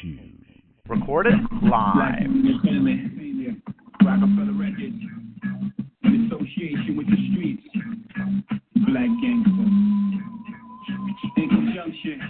[0.00, 0.20] Shoes.
[0.88, 2.28] Recorded live.
[4.04, 5.02] Rockefeller Records,
[6.04, 7.62] in association with the streets,
[8.86, 9.66] Black Gangster,
[11.36, 12.20] in conjunction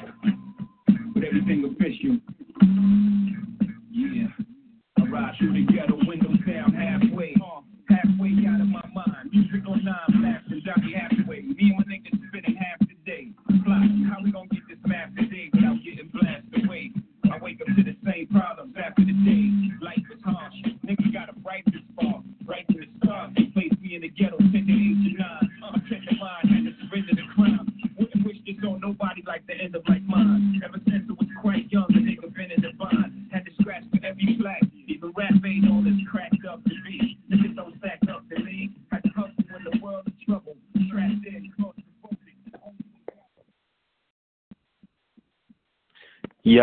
[1.15, 1.76] with everything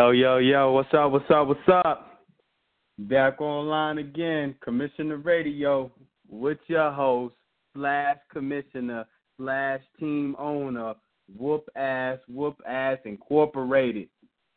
[0.03, 2.19] Yo, yo, yo, what's up, what's up, what's up?
[2.99, 5.89] Back online again, Commissioner Radio
[6.29, 7.35] with your host,
[7.73, 9.05] slash commissioner,
[9.37, 10.95] slash team owner,
[11.37, 14.09] Whoop Ass, Whoop Ass Incorporated.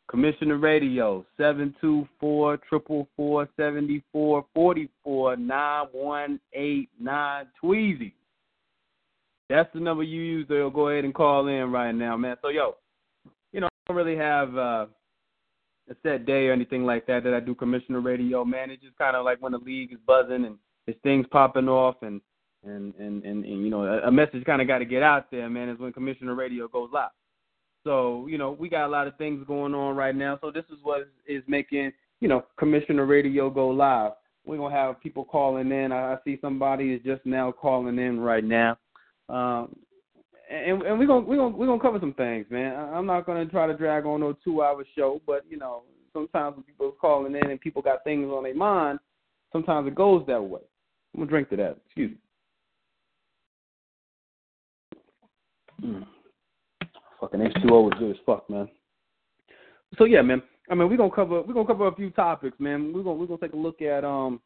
[0.08, 8.12] Commissioner Radio, 724 444 7444 9189 Tweezy.
[9.48, 12.34] That's the number you use to go ahead and call in right now, man.
[12.42, 12.74] So, yo,
[13.52, 14.86] you know, I don't really have uh,
[15.90, 18.70] a set day or anything like that that I do commissioner radio, man.
[18.70, 20.56] It's just kind of like when the league is buzzing and
[20.86, 22.20] there's things popping off and
[22.64, 25.30] and and and, and you know a, a message kind of got to get out
[25.30, 25.68] there, man.
[25.68, 27.10] Is when commissioner radio goes live.
[27.84, 30.38] So you know we got a lot of things going on right now.
[30.40, 34.12] So this is what is making you know commissioner radio go live.
[34.44, 35.92] We're gonna have people calling in.
[35.92, 38.78] I, I see somebody is just now calling in right now.
[39.28, 39.76] Um,
[40.48, 42.76] and and we're gonna we're gonna we're gonna cover some things, man.
[42.76, 46.56] I'm not gonna try to drag on no two hour show, but you know, sometimes
[46.56, 48.98] when people are calling in and people got things on their mind,
[49.52, 50.60] sometimes it goes that way.
[51.14, 51.78] I'm gonna drink to that.
[51.86, 52.18] Excuse me.
[55.82, 56.06] Mm.
[57.20, 58.68] Fucking H2O is good as fuck, man.
[59.98, 60.42] So yeah, man.
[60.70, 62.92] I mean, we're gonna cover we're gonna cover a few topics, man.
[62.92, 64.40] We're gonna we're gonna take a look at um.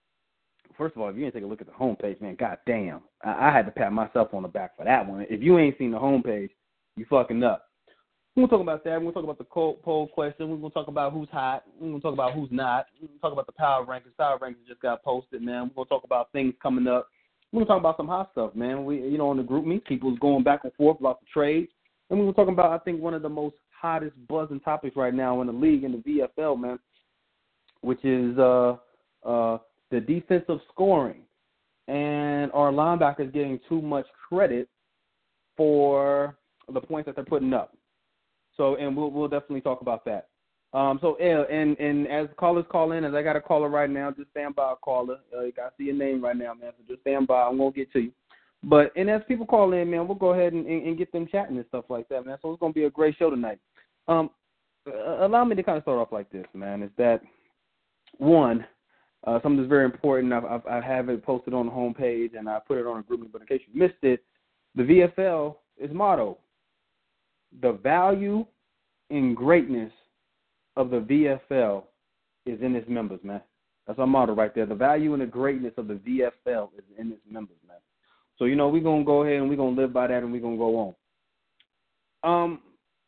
[0.77, 3.49] First of all, if you didn't take a look at the homepage, man, goddamn, I,
[3.49, 5.27] I had to pat myself on the back for that one.
[5.29, 6.51] If you ain't seen the homepage,
[6.97, 7.67] you fucking up.
[8.37, 8.93] We're gonna talk about that.
[8.93, 10.49] We're gonna talk about the poll, question.
[10.49, 11.65] We're gonna talk about who's hot.
[11.81, 12.87] We're gonna talk about who's not.
[13.01, 14.17] We're gonna talk about the power rankings.
[14.17, 15.65] Power rankings just got posted, man.
[15.65, 17.09] We're gonna talk about things coming up.
[17.53, 18.85] We're gonna talk about some hot stuff, man.
[18.85, 21.73] We, you know, on the group meet, people's going back and forth about the trades,
[22.09, 25.15] and we're gonna talk about, I think, one of the most hottest buzzing topics right
[25.15, 25.99] now in the league in the
[26.39, 26.79] VFL, man,
[27.81, 28.77] which is uh
[29.27, 29.59] uh
[29.91, 31.23] the defensive scoring,
[31.89, 34.69] and our linebackers getting too much credit
[35.57, 36.37] for
[36.73, 37.77] the points that they're putting up.
[38.57, 40.29] So, and we'll we'll definitely talk about that.
[40.73, 43.91] Um, so, yeah, and and as callers call in, as I got a caller right
[43.91, 45.19] now, just stand by, caller.
[45.37, 46.73] Uh, you got to see your name right now, man.
[46.79, 47.43] So just stand by.
[47.43, 48.13] I'm gonna get to you.
[48.63, 51.27] But and as people call in, man, we'll go ahead and, and, and get them
[51.27, 52.39] chatting and stuff like that, man.
[52.41, 53.59] So it's gonna be a great show tonight.
[54.07, 54.31] Um,
[54.87, 56.83] uh, allow me to kind of start off like this, man.
[56.83, 57.21] Is that
[58.19, 58.65] one?
[59.27, 60.33] Uh, something that's very important.
[60.33, 63.03] I've, I've, I have it posted on the homepage and I put it on a
[63.03, 63.31] group.
[63.33, 64.25] But in case you missed it,
[64.75, 66.39] the VFL is motto:
[67.61, 68.47] the value
[69.11, 69.93] and greatness
[70.77, 71.85] of the VFL
[72.47, 73.43] is in its members, man.
[73.87, 74.67] That's our motto right there.
[74.67, 77.79] The value and the greatness of the VFL is in its members, man.
[78.39, 80.41] So you know we're gonna go ahead and we're gonna live by that and we're
[80.41, 80.95] gonna go
[82.23, 82.45] on.
[82.45, 82.61] Um,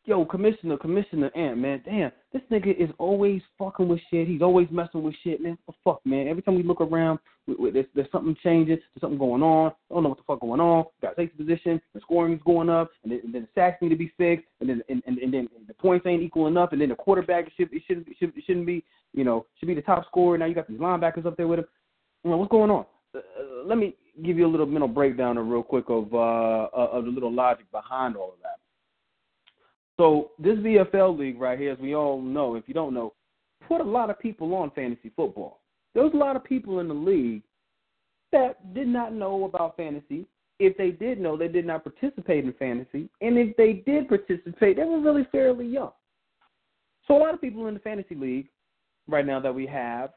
[0.04, 4.26] yo, Commissioner, Commissioner Ant, man, damn, this nigga is always fucking with shit.
[4.26, 5.56] He's always messing with shit, man.
[5.66, 6.28] What fuck, man?
[6.28, 9.70] Every time we look around, we, we, there's, there's something changing, there's something going on.
[9.90, 10.84] I don't know what the fuck going on.
[11.00, 13.90] Got safety position, the scoring is going up, and then, and then the sacks need
[13.90, 16.80] to be fixed, and then and, and, and then the points ain't equal enough, and
[16.80, 19.82] then the quarterback should it shouldn't should, it shouldn't be you know should be the
[19.82, 20.38] top scorer.
[20.38, 21.66] Now you got these linebackers up there with him.
[22.24, 22.86] You what's going on?
[23.14, 23.20] Uh,
[23.64, 27.32] let me give you a little mental breakdown, real quick, of uh, of the little
[27.32, 28.61] logic behind all of that.
[29.96, 33.12] So this VFL league right here, as we all know, if you don't know,
[33.68, 35.60] put a lot of people on fantasy football.
[35.94, 37.42] There was a lot of people in the league
[38.32, 40.26] that did not know about fantasy.
[40.58, 43.08] If they did know, they did not participate in fantasy.
[43.20, 45.92] And if they did participate, they were really fairly young.
[47.06, 48.48] So a lot of people in the fantasy league
[49.08, 50.10] right now that we have,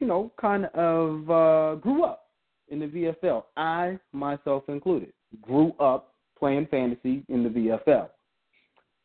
[0.00, 2.26] you know, kind of uh, grew up
[2.68, 3.44] in the VFL.
[3.56, 8.08] I myself included grew up playing fantasy in the VFL.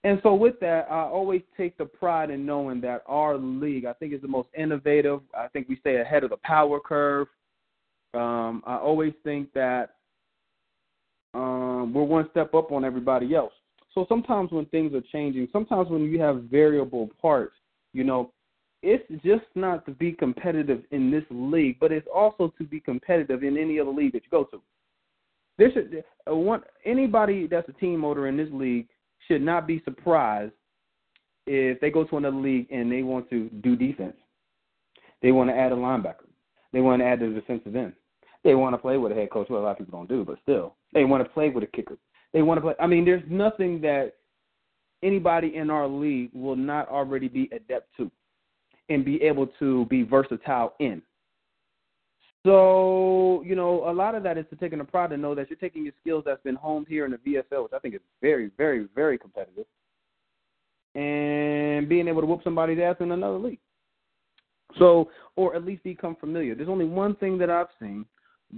[0.08, 3.92] And so with that, I always take the pride in knowing that our league, I
[3.92, 5.20] think, is the most innovative.
[5.38, 7.28] I think we stay ahead of the power curve.
[8.14, 9.96] Um, I always think that
[11.34, 13.52] um, we're one step up on everybody else.
[13.94, 17.56] So sometimes when things are changing, sometimes when you have variable parts,
[17.92, 18.32] you know,
[18.82, 23.44] it's just not to be competitive in this league, but it's also to be competitive
[23.44, 24.62] in any other league that you go to.
[25.58, 26.02] There should
[26.32, 28.88] uh, one anybody that's a team owner in this league
[29.28, 30.54] should not be surprised
[31.46, 34.16] if they go to another league and they want to do defense.
[35.22, 36.28] They want to add a linebacker.
[36.74, 37.94] They want to add the defensive end.
[38.44, 39.48] They want to play with a head coach.
[39.50, 41.68] Well, a lot of people don't do, but still, they want to play with a
[41.68, 41.98] kicker.
[42.34, 42.74] They want to play.
[42.80, 44.14] I mean, there's nothing that
[45.04, 48.12] anybody in our league will not already be adept to
[48.90, 51.02] and be able to be versatile in.
[52.46, 55.50] So, you know, a lot of that is to taking a pride to know that
[55.50, 58.02] you're taking your skills that's been honed here in the VFL, which I think is
[58.22, 59.66] very, very, very competitive,
[60.96, 63.60] and being able to whoop somebody's ass in another league.
[64.78, 66.56] So, or at least become familiar.
[66.56, 68.06] There's only one thing that I've seen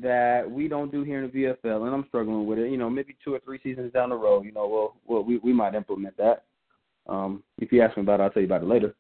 [0.02, 2.70] that we don't do here in the VFL, and I'm struggling with it.
[2.70, 5.38] You know, maybe two or three seasons down the road, you know, we'll, we'll we
[5.38, 6.44] we might implement that.
[7.08, 8.96] Um, if you ask me about it, I'll tell you about it later.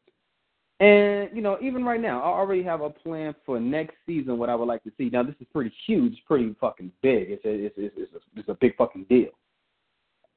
[0.79, 4.37] And you know, even right now, I already have a plan for next season.
[4.37, 5.09] What I would like to see.
[5.09, 7.31] Now, this is pretty huge, pretty fucking big.
[7.31, 9.31] It's a, it's it's it's a, it's a big fucking deal.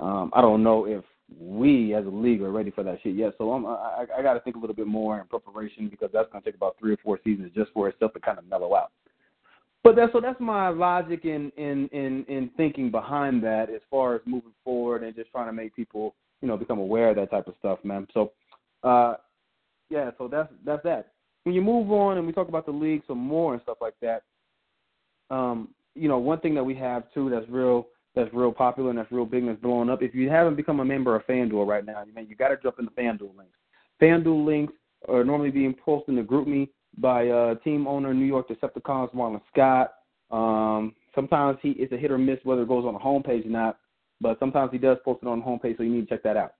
[0.00, 1.04] Um, I don't know if
[1.38, 3.34] we as a league are ready for that shit yet.
[3.38, 6.28] So I'm, I I got to think a little bit more in preparation because that's
[6.32, 8.74] going to take about three or four seasons just for itself to kind of mellow
[8.74, 8.90] out.
[9.84, 14.16] But that's so that's my logic in in in in thinking behind that as far
[14.16, 17.30] as moving forward and just trying to make people you know become aware of that
[17.30, 18.08] type of stuff, man.
[18.12, 18.32] So.
[18.82, 19.14] uh
[19.92, 21.12] yeah, so that's that's that.
[21.44, 23.94] When you move on and we talk about the league some more and stuff like
[24.00, 24.22] that,
[25.30, 28.98] um, you know, one thing that we have too that's real that's real popular and
[28.98, 30.02] that's real big and that's blowing up.
[30.02, 32.56] If you haven't become a member of FanDuel right now, you man, you got to
[32.62, 33.58] jump in the FanDuel links.
[34.00, 34.72] FanDuel links
[35.08, 36.68] are normally being posted in the GroupMe
[36.98, 39.92] by uh, team owner New York Decepticons Marlon Scott.
[40.30, 43.50] Um, sometimes he it's a hit or miss whether it goes on the homepage or
[43.50, 43.78] not,
[44.22, 46.36] but sometimes he does post it on the homepage, so you need to check that
[46.38, 46.54] out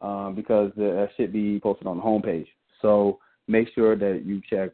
[0.00, 2.46] um, because that should be posted on the homepage.
[2.84, 4.70] So make sure that you check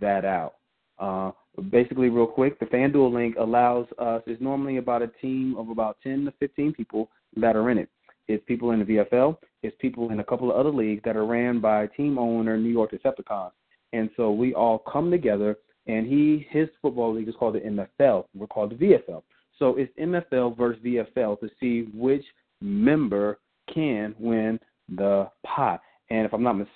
[0.00, 0.54] that out.
[0.98, 1.32] Uh,
[1.70, 5.98] basically, real quick, the FanDuel link allows us, it's normally about a team of about
[6.02, 7.90] 10 to 15 people that are in it.
[8.28, 11.26] It's people in the VFL, it's people in a couple of other leagues that are
[11.26, 13.50] ran by team owner New York Decepticons.
[13.92, 18.24] And so we all come together, and he his football league is called the MFL.
[18.34, 19.22] We're called the VFL.
[19.58, 22.24] So it's MFL versus VFL to see which
[22.62, 23.38] member
[23.74, 24.58] can win
[24.96, 25.82] the pot.
[26.08, 26.74] And if I'm not mistaken,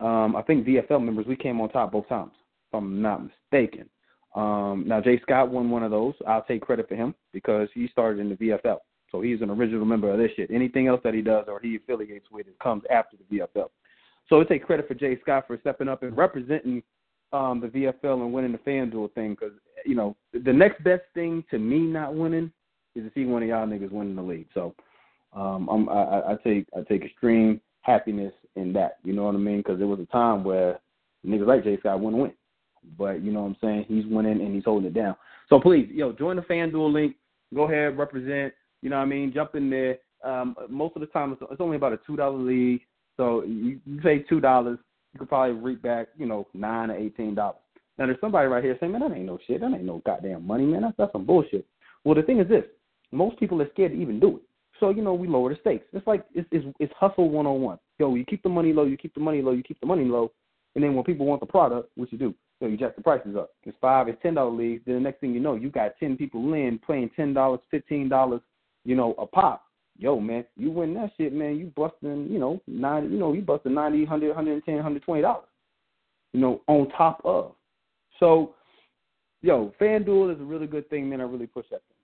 [0.00, 2.32] um, I think VFL members we came on top both times.
[2.70, 3.88] If I'm not mistaken.
[4.34, 6.14] Um, now Jay Scott won one of those.
[6.26, 8.78] I'll take credit for him because he started in the VFL,
[9.10, 10.50] so he's an original member of this shit.
[10.50, 13.68] Anything else that he does or he affiliates with it comes after the VFL.
[14.28, 16.82] So I take credit for Jay Scott for stepping up and representing
[17.32, 19.54] um, the VFL and winning the FanDuel thing because
[19.84, 22.52] you know the next best thing to me not winning
[22.94, 24.48] is to see one of y'all niggas winning the league.
[24.54, 24.74] So
[25.32, 28.98] um, I'm, I, I take I take extreme happiness in that.
[29.04, 29.58] You know what I mean?
[29.58, 30.78] Because there was a time where
[31.26, 32.32] niggas like Jay Scott wouldn't win,
[32.96, 33.84] but you know what I'm saying?
[33.88, 35.16] He's winning and he's holding it down.
[35.48, 37.16] So please, yo, join the FanDuel link.
[37.54, 38.52] Go ahead, represent.
[38.82, 39.32] You know what I mean?
[39.32, 39.98] Jump in there.
[40.24, 42.82] Um, most of the time, it's, it's only about a two dollar league.
[43.16, 44.78] So you, you pay two dollars,
[45.12, 47.58] you could probably reap back, you know, nine or eighteen dollars.
[47.98, 49.60] Now there's somebody right here saying, man, that ain't no shit.
[49.60, 50.82] That ain't no goddamn money, man.
[50.82, 51.66] That's that's some bullshit.
[52.04, 52.64] Well, the thing is this:
[53.10, 54.42] most people are scared to even do it.
[54.80, 55.86] So you know we lower the stakes.
[55.92, 57.78] It's like it's it's, it's hustle one on one.
[57.98, 60.04] Yo, you keep the money low, you keep the money low, you keep the money
[60.04, 60.30] low,
[60.74, 62.34] and then when people want the product, what you do?
[62.60, 63.50] So you jack the prices up.
[63.64, 64.82] It's five, it's ten dollar leagues.
[64.84, 68.08] Then the next thing you know, you got ten people in playing ten dollars, fifteen
[68.08, 68.40] dollars,
[68.84, 69.64] you know, a pop.
[69.96, 71.56] Yo, man, you win that shit, man.
[71.56, 75.22] You busting, you know, ninety, you know, you busting ninety, hundred, hundred ten, hundred twenty
[75.22, 75.46] dollars.
[76.32, 77.52] You know, on top of.
[78.20, 78.54] So,
[79.42, 81.20] yo, FanDuel is a really good thing, man.
[81.20, 81.96] I really push that thing.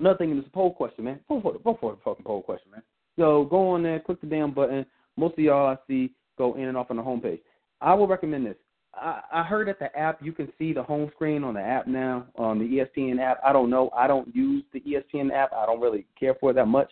[0.00, 1.20] Another thing is a poll question, man.
[1.28, 2.82] Vote for the vote for the fucking poll question, man.
[3.18, 4.86] So go on there, click the damn button.
[5.18, 7.40] Most of y'all I see go in and off on the homepage.
[7.80, 8.56] I will recommend this.
[8.94, 11.86] I, I heard at the app you can see the home screen on the app
[11.86, 13.38] now, on the ESPN app.
[13.44, 13.90] I don't know.
[13.96, 15.52] I don't use the ESPN app.
[15.52, 16.90] I don't really care for it that much.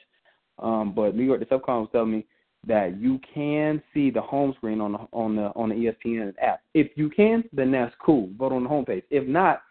[0.59, 2.27] Um, but New York Decepticon was telling me
[2.67, 6.61] that you can see the home screen on the on the on the ESPN app.
[6.75, 8.31] If you can, then that's cool.
[8.37, 9.05] Vote on the homepage.
[9.11, 9.63] If not,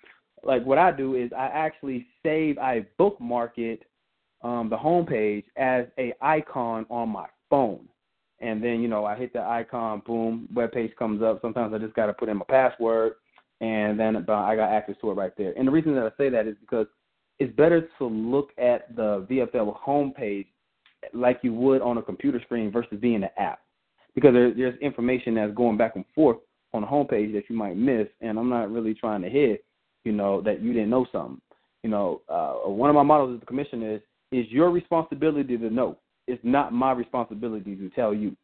[0.44, 3.84] like what I do is I actually save, I bookmark it,
[4.44, 7.88] um, the homepage as a icon on my phone,
[8.40, 11.40] and then you know I hit the icon, boom, web page comes up.
[11.42, 13.14] Sometimes I just got to put in my password,
[13.62, 15.54] and then I got access to it right there.
[15.58, 16.88] And the reason that I say that is because
[17.40, 20.48] it's better to look at the VFL homepage
[21.14, 23.60] like you would on a computer screen versus being an app,
[24.16, 26.38] because there, there's information that's going back and forth
[26.74, 29.66] on the homepage that you might miss, and I'm not really trying to hit
[30.06, 31.42] you know, that you didn't know something.
[31.84, 34.02] You know, uh, one of my models as the commission is
[34.32, 35.98] is your responsibility to know.
[36.28, 38.36] It's not my responsibility to tell you.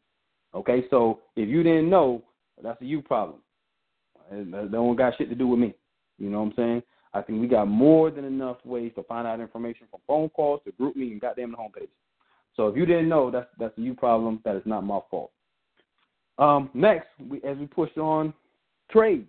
[0.54, 2.24] Okay, so if you didn't know,
[2.62, 3.40] That's a you problem.
[4.30, 5.74] That don't got shit to do with me.
[6.18, 6.84] You know what I'm saying?
[7.14, 10.62] I think we got more than enough ways to find out information from phone calls
[10.66, 11.90] to GroupMe and goddamn the homepage.
[12.56, 14.42] So if you didn't know, that's that's a you problem.
[14.46, 15.32] That is not my fault.
[16.38, 18.34] Um, next, we, as we push on,
[18.92, 19.28] trades.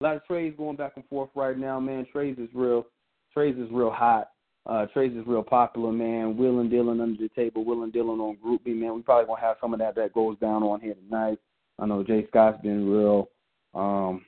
[0.00, 2.06] A lot of trades going back and forth right now, man.
[2.12, 2.86] Trades is real.
[3.32, 4.30] Trades is real hot.
[4.68, 6.36] Uh, trades is real popular, man.
[6.36, 8.96] Will and dealing under the table, will and dealing on GroupMe, man.
[8.96, 11.38] We probably gonna have some of that that goes down on here tonight.
[11.78, 13.28] I know Jay Scott's been real
[13.74, 14.24] um,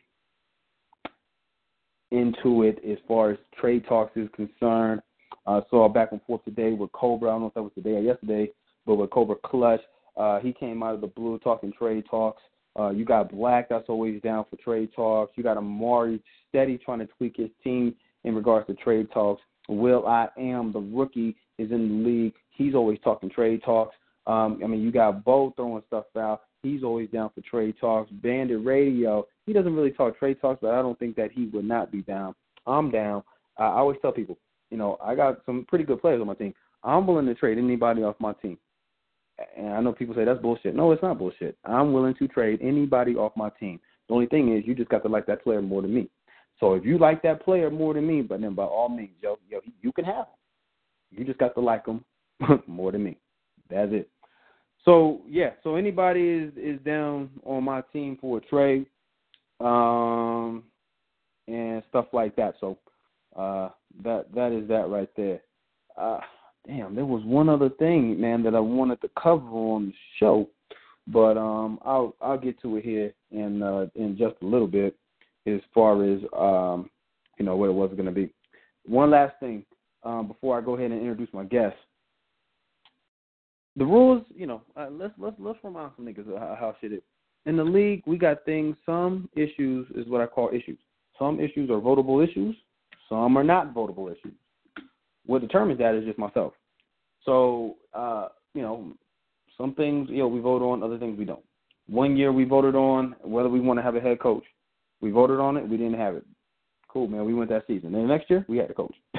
[2.12, 5.02] into it as far as trade talks is concerned.
[5.47, 7.30] I uh, saw back and forth today with Cobra.
[7.30, 8.50] I don't know if that was today or yesterday,
[8.87, 9.80] but with Cobra Clutch,
[10.16, 12.42] uh, he came out of the blue talking trade talks.
[12.78, 15.33] Uh, you got Black that's always down for trade talks.
[15.37, 19.42] You got Amari steady trying to tweak his team in regards to trade talks.
[19.69, 22.35] Will I am the rookie is in the league.
[22.51, 23.95] He's always talking trade talks.
[24.27, 26.43] Um, I mean, you got Bo throwing stuff out.
[26.63, 28.11] He's always down for trade talks.
[28.11, 31.65] Bandit Radio, he doesn't really talk trade talks, but I don't think that he would
[31.65, 32.35] not be down.
[32.67, 33.23] I'm down.
[33.57, 34.39] I always tell people,
[34.71, 36.55] you know, I got some pretty good players on my team.
[36.85, 38.59] I'm willing to trade anybody off my team.
[39.57, 40.75] And I know people say that's bullshit.
[40.75, 41.57] No, it's not bullshit.
[41.65, 43.81] I'm willing to trade anybody off my team.
[44.09, 46.11] The only thing is, you just got to like that player more than me.
[46.61, 49.38] So if you like that player more than me, but then by all means, yo,
[49.49, 51.19] yo, you can have him.
[51.19, 52.05] You just got to like him
[52.67, 53.17] more than me.
[53.71, 54.11] That's it.
[54.85, 58.87] So yeah, so anybody is is down on my team for a trade,
[59.61, 60.62] um,
[61.47, 62.55] and stuff like that.
[62.61, 62.79] So
[63.37, 63.71] uh,
[64.03, 65.41] that that is that right there.
[65.97, 66.21] Uh,
[66.67, 70.49] damn, there was one other thing, man, that I wanted to cover on the show,
[71.07, 74.97] but um, I'll I'll get to it here in uh, in just a little bit,
[75.55, 76.90] as far as um,
[77.38, 78.31] you know what it was going to be.
[78.87, 79.64] One last thing
[80.02, 81.76] um, before I go ahead and introduce my guest
[83.78, 87.02] the rules, you know, uh, let's let's let's remind some niggas how, how shit is.
[87.47, 88.76] In the league, we got things.
[88.85, 90.78] Some issues is what I call issues.
[91.19, 92.57] Some issues are votable issues.
[93.09, 94.35] Some are not votable issues.
[95.26, 96.55] What determines that is just myself.
[97.25, 98.93] So, uh, you know,
[99.57, 100.83] some things, you know, we vote on.
[100.83, 101.45] Other things we don't.
[101.88, 104.45] One year we voted on whether we want to have a head coach.
[105.00, 105.69] We voted on it.
[105.69, 106.25] We didn't have it.
[106.88, 107.25] Cool, man.
[107.25, 107.93] We went that season.
[107.93, 108.95] Then next year we had a coach.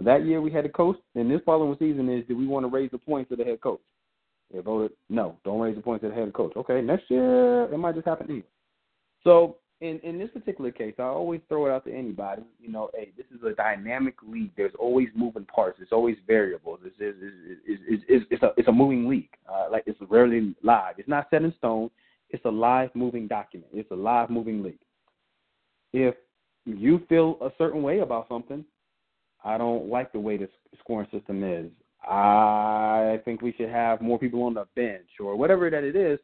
[0.00, 2.70] that year we had a coach, and this following season is do we want to
[2.70, 3.80] raise the points of the head coach?
[4.52, 6.52] They voted no, don't raise the points of the head coach.
[6.56, 8.42] Okay, next year it might just happen you.
[9.22, 12.42] So in in this particular case, I always throw it out to anybody.
[12.60, 14.52] You know, hey, this is a dynamic league.
[14.56, 15.78] There's always moving parts.
[15.80, 16.80] It's always variables.
[16.84, 17.16] It's it's
[17.66, 19.30] it's, it's, it's, it's a it's a moving league.
[19.48, 20.94] Uh, like it's rarely live.
[20.98, 21.90] It's not set in stone.
[22.30, 23.70] It's a live moving document.
[23.74, 24.78] It's a live moving league.
[25.92, 26.14] If
[26.64, 28.64] you feel a certain way about something,
[29.44, 31.70] I don't like the way the scoring system is.
[32.08, 36.18] I think we should have more people on the bench or whatever that it is.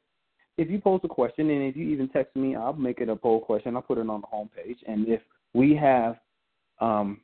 [0.59, 3.17] If you post a question and if you even text me, I'll make it a
[3.17, 3.77] poll question.
[3.77, 4.79] I'll put it on the homepage.
[4.87, 5.21] And if
[5.53, 6.17] we have
[6.81, 7.21] um,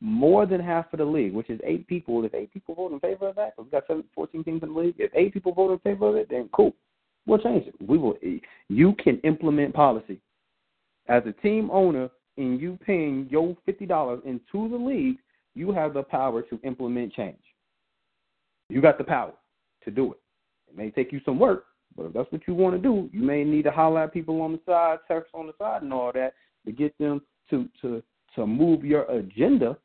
[0.00, 3.00] more than half of the league, which is eight people, if eight people vote in
[3.00, 4.94] favor of that, we've got seven, 14 teams in the league.
[4.98, 6.72] If eight people vote in favor of it, then cool.
[7.28, 7.74] We'll change it.
[7.78, 8.16] We will.
[8.68, 10.18] You can implement policy
[11.08, 12.08] as a team owner,
[12.38, 15.18] and you paying your fifty dollars into the league
[15.54, 17.42] you have the power to implement change.
[18.68, 19.32] You got the power
[19.84, 20.20] to do it.
[20.68, 21.64] It may take you some work,
[21.96, 24.40] but if that's what you want to do, you may need to holler at people
[24.40, 27.20] on the side, text on the side, and all that to get them
[27.50, 28.02] to to
[28.36, 29.76] to move your agenda.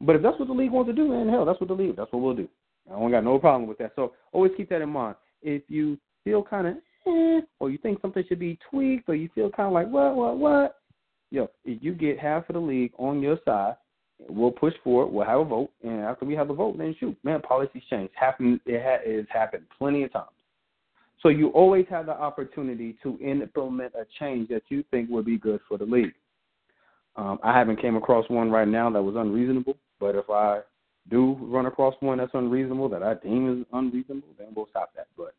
[0.00, 1.96] But if that's what the league wants to do, man, hell, that's what the league.
[1.96, 2.48] That's what we'll do.
[2.90, 3.92] I don't got no problem with that.
[3.94, 5.14] So always keep that in mind.
[5.42, 6.74] If you feel kind of
[7.06, 10.14] eh, or you think something should be tweaked, or you feel kind of like what,
[10.14, 10.76] what, what,
[11.30, 13.74] yo, if you get half of the league on your side,
[14.28, 15.12] We'll push for it.
[15.12, 18.10] We'll have a vote, and after we have a vote, then shoot, man, policies change.
[18.14, 20.28] Happen, it ha- it's happened plenty of times.
[21.22, 25.38] So you always have the opportunity to implement a change that you think would be
[25.38, 26.14] good for the league.
[27.16, 30.60] Um, I haven't came across one right now that was unreasonable, but if I
[31.10, 35.08] do run across one that's unreasonable that I deem is unreasonable, then we'll stop that.
[35.16, 35.34] But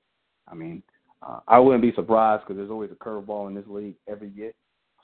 [0.48, 0.84] I mean,
[1.22, 4.54] uh, I wouldn't be surprised because there's always a curveball in this league every year.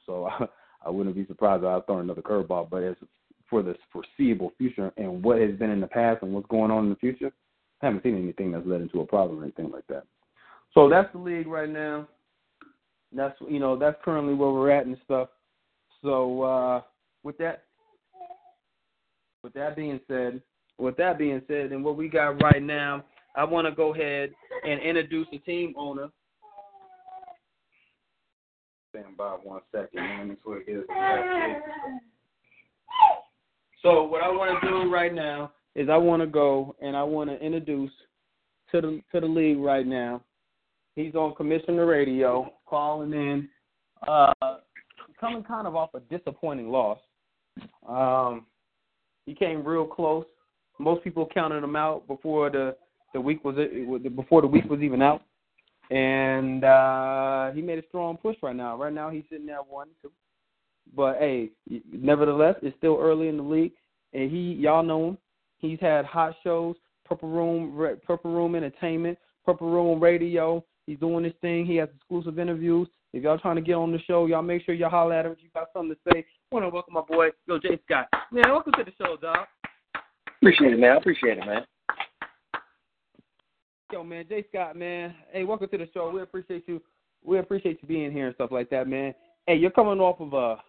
[0.05, 0.45] So I,
[0.85, 2.69] I wouldn't be surprised if I throw another curveball.
[2.69, 2.95] But as
[3.49, 6.85] for the foreseeable future and what has been in the past and what's going on
[6.85, 7.31] in the future,
[7.81, 10.03] I haven't seen anything that's led into a problem or anything like that.
[10.73, 12.07] So that's the league right now.
[13.11, 15.29] That's you know that's currently where we're at and stuff.
[16.03, 16.81] So uh,
[17.23, 17.63] with that,
[19.43, 20.41] with that being said,
[20.77, 23.03] with that being said, and what we got right now,
[23.35, 24.31] I want to go ahead
[24.65, 26.09] and introduce the team owner.
[28.89, 30.37] Stand by one second.
[33.81, 37.03] So what I want to do right now is I want to go and I
[37.03, 37.91] want to introduce
[38.71, 40.21] to the to the league right now.
[40.95, 43.47] He's on Commissioner Radio, calling in,
[44.07, 44.33] uh,
[45.19, 46.99] coming kind of off a disappointing loss.
[47.87, 48.47] Um,
[49.25, 50.25] he came real close.
[50.79, 52.75] Most people counted him out before the
[53.13, 55.21] the week was it was before the week was even out,
[55.91, 58.77] and uh, he made a strong push right now.
[58.77, 60.11] Right now, he's sitting at one, two.
[60.95, 61.49] But hey,
[61.91, 63.73] nevertheless, it's still early in the league,
[64.13, 65.17] and he y'all know him.
[65.57, 66.75] He's had hot shows,
[67.05, 70.63] Purple Room, Purple Room Entertainment, Purple Room Radio.
[70.85, 71.65] He's doing this thing.
[71.65, 72.87] He has exclusive interviews.
[73.13, 75.31] If y'all trying to get on the show, y'all make sure y'all holler at him.
[75.31, 76.19] If you got something to say,
[76.51, 78.07] I want to welcome my boy, Yo Jay Scott.
[78.31, 79.47] Man, welcome to the show, dog.
[80.41, 80.91] Appreciate it, man.
[80.91, 81.65] I appreciate it, man.
[83.91, 85.15] Yo, man, Jay Scott, man.
[85.31, 86.11] Hey, welcome to the show.
[86.11, 86.79] We appreciate you.
[87.23, 89.15] We appreciate you being here and stuff like that, man.
[89.47, 90.61] Hey, you're coming off of a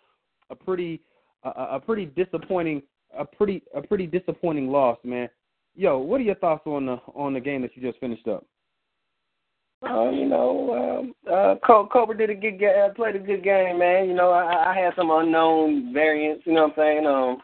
[0.50, 1.02] a pretty
[1.44, 2.82] a, a pretty disappointing
[3.16, 5.28] a pretty a pretty disappointing loss, man.
[5.74, 8.46] Yo, what are your thoughts on the on the game that you just finished up?
[9.86, 14.08] Uh, you know, um, uh, Cobra did a good uh, played a good game, man.
[14.08, 16.46] You know, I, I had some unknown variants.
[16.46, 17.06] You know what I'm saying?
[17.06, 17.38] Um,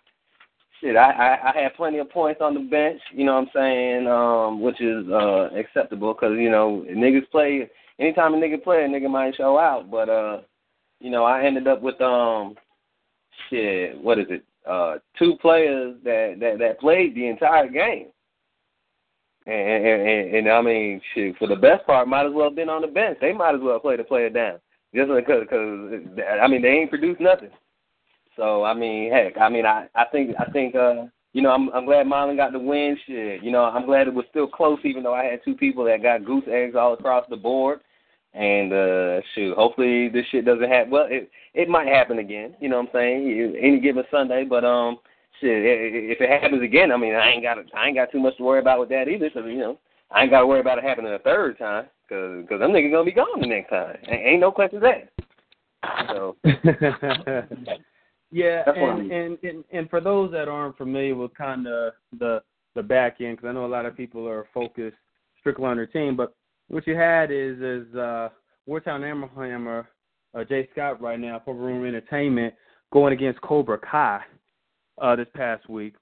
[0.80, 3.00] shit, I, I I had plenty of points on the bench.
[3.12, 4.06] You know what I'm saying?
[4.06, 7.68] Um, which is uh acceptable because you know niggas play.
[7.98, 9.90] Anytime a nigga play, a nigga might show out.
[9.90, 10.40] But uh,
[11.00, 12.54] you know, I ended up with um,
[13.48, 13.98] shit.
[14.00, 14.44] What is it?
[14.68, 18.08] Uh, two players that that that played the entire game.
[19.46, 22.56] And, and, and, and I mean, shit, for the best part, might as well have
[22.56, 23.18] been on the bench.
[23.20, 24.58] They might as well play the player down,
[24.92, 25.46] just because.
[25.48, 26.02] Cause,
[26.42, 27.50] I mean, they ain't produced nothing.
[28.36, 31.68] So I mean, heck, I mean, I I think I think uh, you know, I'm
[31.70, 32.96] I'm glad Marlon got the win.
[33.06, 35.84] Shit, you know, I'm glad it was still close, even though I had two people
[35.84, 37.80] that got goose eggs all across the board.
[38.34, 40.90] And uh shoot, hopefully this shit doesn't happen.
[40.90, 42.54] Well, it it might happen again.
[42.60, 43.56] You know what I'm saying?
[43.60, 44.98] Any given Sunday, but um,
[45.40, 48.36] shit, if it happens again, I mean, I ain't got I ain't got too much
[48.36, 49.30] to worry about with that either.
[49.32, 49.78] So you know,
[50.10, 52.92] I ain't got to worry about it happening a third time because because them niggas
[52.92, 53.96] gonna be gone the next time.
[54.08, 55.08] Ain't, ain't no questions there.
[56.08, 56.36] So.
[58.30, 62.42] yeah, and, and and and for those that aren't familiar with kind of the
[62.74, 64.96] the back end, because I know a lot of people are focused
[65.40, 66.34] strictly on their team, but
[66.68, 68.28] what you had is is uh,
[68.68, 69.88] Wartown Hammer,
[70.34, 72.54] uh, Jay Scott right now, Purple Room Entertainment,
[72.92, 74.20] going against Cobra Kai
[75.00, 75.94] uh, this past week,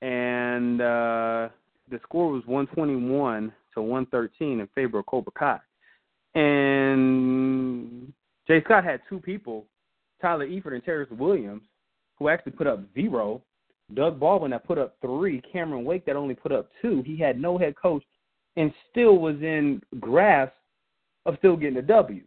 [0.00, 1.48] and uh,
[1.90, 5.58] the score was 121 to 113 in favor of Cobra Kai.
[6.34, 8.12] And
[8.46, 9.66] Jay Scott had two people,
[10.24, 11.62] Tyler Eifert and Terrence Williams,
[12.18, 13.42] who actually put up zero.
[13.92, 15.42] Doug Baldwin that put up three.
[15.52, 17.02] Cameron Wake that only put up two.
[17.04, 18.02] He had no head coach
[18.56, 20.54] and still was in grasp
[21.26, 22.22] of still getting a W.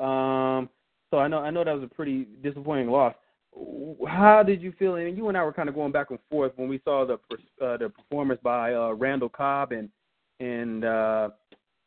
[0.00, 0.68] Um,
[1.10, 3.14] so I know I know that was a pretty disappointing loss
[4.08, 4.96] how did you feel?
[4.96, 7.14] And you and I were kind of going back and forth when we saw the
[7.64, 9.88] uh, the performance by uh, Randall Cobb and
[10.40, 11.30] and uh,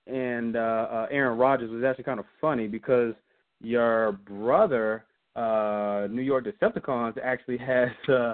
[0.07, 3.13] and uh, uh, Aaron Rodgers was actually kind of funny because
[3.61, 8.33] your brother, uh, New York Decepticons, actually has uh,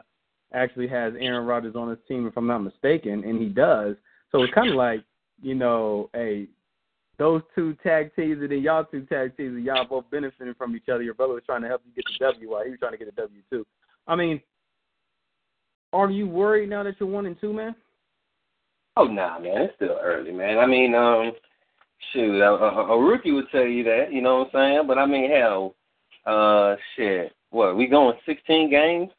[0.53, 3.95] actually has Aaron Rodgers on his team, if I'm not mistaken, and he does.
[4.31, 5.03] So it's kind of like
[5.41, 6.47] you know, hey,
[7.17, 10.75] those two tag teams and then y'all two tag teams and y'all both benefiting from
[10.75, 11.03] each other.
[11.03, 12.97] Your brother was trying to help you get the W while he was trying to
[12.97, 13.65] get a W too.
[14.07, 14.41] I mean,
[15.93, 17.75] are you worried now that you're one and two, man?
[18.97, 20.57] Oh nah, man, it's still early, man.
[20.57, 21.31] I mean, um,
[22.11, 24.87] shoot, a, a, a rookie would tell you that, you know what I'm saying?
[24.87, 25.75] But I mean, hell,
[26.25, 29.09] uh, shit, what we going 16 games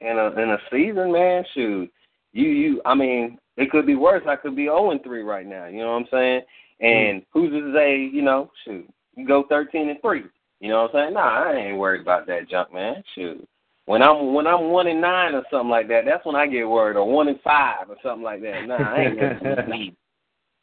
[0.00, 1.44] in a in a season, man?
[1.54, 1.90] Shoot,
[2.32, 4.22] you you, I mean, it could be worse.
[4.26, 5.66] I could be 0 and three right now.
[5.66, 6.42] You know what I'm saying?
[6.80, 10.24] And who's to say, you know, shoot, you go thirteen and three.
[10.60, 11.14] You know what I'm saying?
[11.14, 13.02] Nah, I ain't worried about that junk, man.
[13.14, 13.46] Shoot.
[13.86, 16.68] When I'm when I'm one and nine or something like that, that's when I get
[16.68, 18.66] worried, or one and five or something like that.
[18.66, 19.66] Nah, I ain't gonna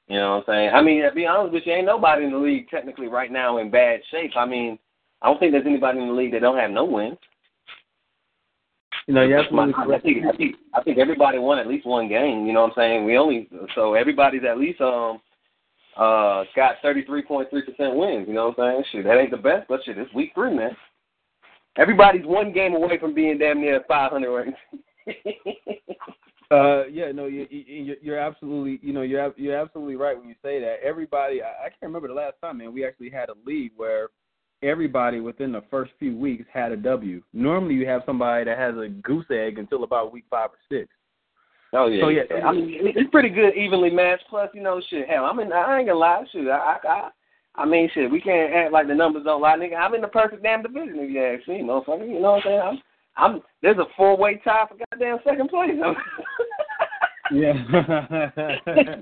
[0.10, 0.70] You know what I'm saying?
[0.74, 3.60] I mean, to be honest with you, ain't nobody in the league technically right now
[3.60, 4.32] in bad shape.
[4.36, 4.80] I mean,
[5.21, 7.17] I don't think there's anybody in the league that don't have no wins.
[9.08, 12.45] You know, yes, I think, I think I think everybody won at least one game.
[12.45, 13.05] You know what I'm saying?
[13.05, 15.19] We only so everybody's at least um
[15.97, 17.45] uh, got 33.3%
[17.95, 18.27] wins.
[18.27, 18.84] You know what I'm saying?
[18.91, 20.71] Shit, that ain't the best, but shit, it's week three, man.
[21.77, 24.60] Everybody's one game away from being damn near 500 ranks.
[26.51, 30.36] uh, yeah, no, you, you, you're absolutely, you know, you're you're absolutely right when you
[30.41, 30.77] say that.
[30.84, 32.73] Everybody, I, I can't remember the last time, man.
[32.73, 34.10] We actually had a league where
[34.63, 37.22] everybody within the first few weeks had a W.
[37.34, 40.89] Normally, you have somebody that has a goose egg until about week five or six.
[41.74, 42.02] Oh yeah.
[42.02, 44.26] So yeah, I mean it's pretty good, evenly matched.
[44.30, 45.08] Plus, you know, shit.
[45.08, 46.48] Hell, I mean, I ain't gonna lie, shit.
[46.48, 47.10] I, I,
[47.56, 48.10] I mean, shit.
[48.10, 49.76] We can't act like the numbers don't lie, nigga.
[49.76, 52.08] I'm in the perfect damn division if you ask me, motherfucker.
[52.08, 52.82] You know what I'm saying?
[53.17, 53.41] I'm, I'm.
[53.62, 55.72] There's a four way tie for goddamn second place.
[57.32, 57.54] yeah.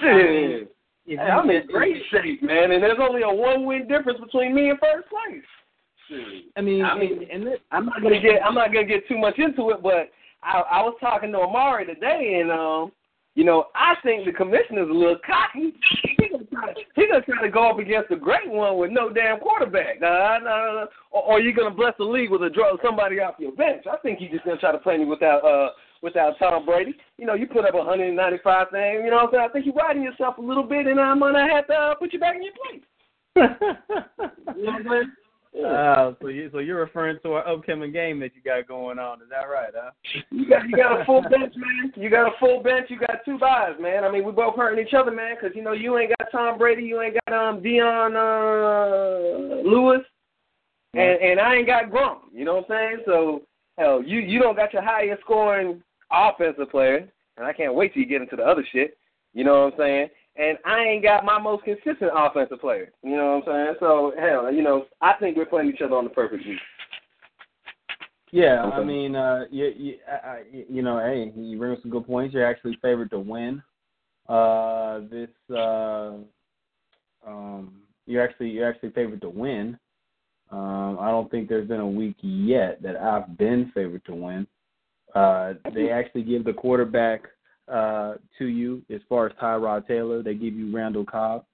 [0.00, 0.74] shit.
[1.06, 4.54] If Hey, I'm in great shape, man, and there's only a one win difference between
[4.54, 5.42] me and first place.
[6.56, 9.06] I mean, I mean, and, and it, I'm not gonna get I'm not gonna get
[9.08, 10.10] too much into it, but
[10.42, 12.92] I, I was talking to Amari today, and um,
[13.34, 15.72] you know, I think the commissioner's a little cocky.
[16.18, 18.90] He gonna try to, he gonna try to go up against the great one with
[18.90, 20.00] no damn quarterback.
[20.00, 20.86] Nah, nah, nah, nah.
[21.10, 23.84] Or, or you gonna bless the league with a draw somebody off your bench.
[23.90, 25.70] I think he's just gonna try to play me without uh
[26.02, 26.94] without Tom Brady.
[27.16, 29.04] You know, you put up a 195 thing.
[29.04, 29.46] You know what I'm saying?
[29.48, 32.12] I think you're riding yourself a little bit, and I'm gonna have to uh, put
[32.12, 32.82] you back in your place.
[33.34, 35.12] You know what I'm saying?
[35.54, 35.68] Yeah.
[35.68, 39.20] uh, so you so you're referring to our upcoming game that you got going on.
[39.20, 39.90] Is that right, huh?
[40.30, 41.92] You got you got a full bench, man.
[41.94, 42.86] You got a full bench.
[42.88, 44.02] You got two buys, man.
[44.02, 46.56] I mean, we both hurting each other, man, because you know you ain't got Tom
[46.56, 50.00] Brady, you ain't got um Dion uh, Lewis,
[50.94, 52.20] and and I ain't got Gronk.
[52.32, 53.02] You know what I'm saying?
[53.04, 53.42] So
[53.76, 58.02] hell, you you don't got your highest scoring offensive player, and I can't wait till
[58.02, 58.96] you get into the other shit.
[59.34, 60.08] You know what I'm saying?
[60.36, 62.90] And I ain't got my most consistent offensive player.
[63.02, 63.76] You know what I'm saying?
[63.80, 66.58] So hell, you know, I think we're playing each other on the perfect week.
[68.30, 72.06] Yeah, I mean, uh, you, you, I- you know, hey, you bring up some good
[72.06, 72.32] points.
[72.32, 73.62] You're actually favored to win.
[74.26, 76.14] Uh, this, uh,
[77.26, 77.74] um,
[78.06, 79.78] you're actually you're actually favored to win.
[80.50, 84.46] Um, I don't think there's been a week yet that I've been favored to win.
[85.14, 87.22] Uh, they actually give the quarterback
[87.70, 90.22] uh, to you as far as Tyrod Taylor.
[90.22, 91.44] They give you Randall Cobb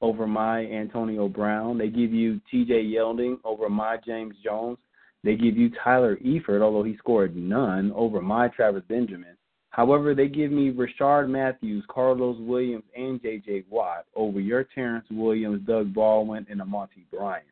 [0.00, 1.78] over my Antonio Brown.
[1.78, 2.84] They give you T.J.
[2.84, 4.78] Yeldon over my James Jones.
[5.24, 9.36] They give you Tyler Eifert, although he scored none, over my Travis Benjamin.
[9.70, 13.64] However, they give me Rishard Matthews, Carlos Williams, and J.J.
[13.68, 17.46] Watt over your Terrence Williams, Doug Baldwin, and Amonte Bryant.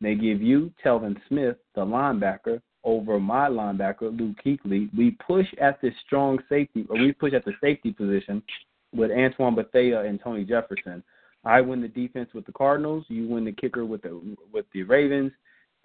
[0.00, 4.88] They give you Telvin Smith, the linebacker, over my linebacker, Luke Kuechly.
[4.96, 8.42] We push at the strong safety, or we push at the safety position
[8.94, 11.02] with Antoine Bethea and Tony Jefferson.
[11.44, 13.04] I win the defense with the Cardinals.
[13.08, 14.20] You win the kicker with the
[14.52, 15.32] with the Ravens,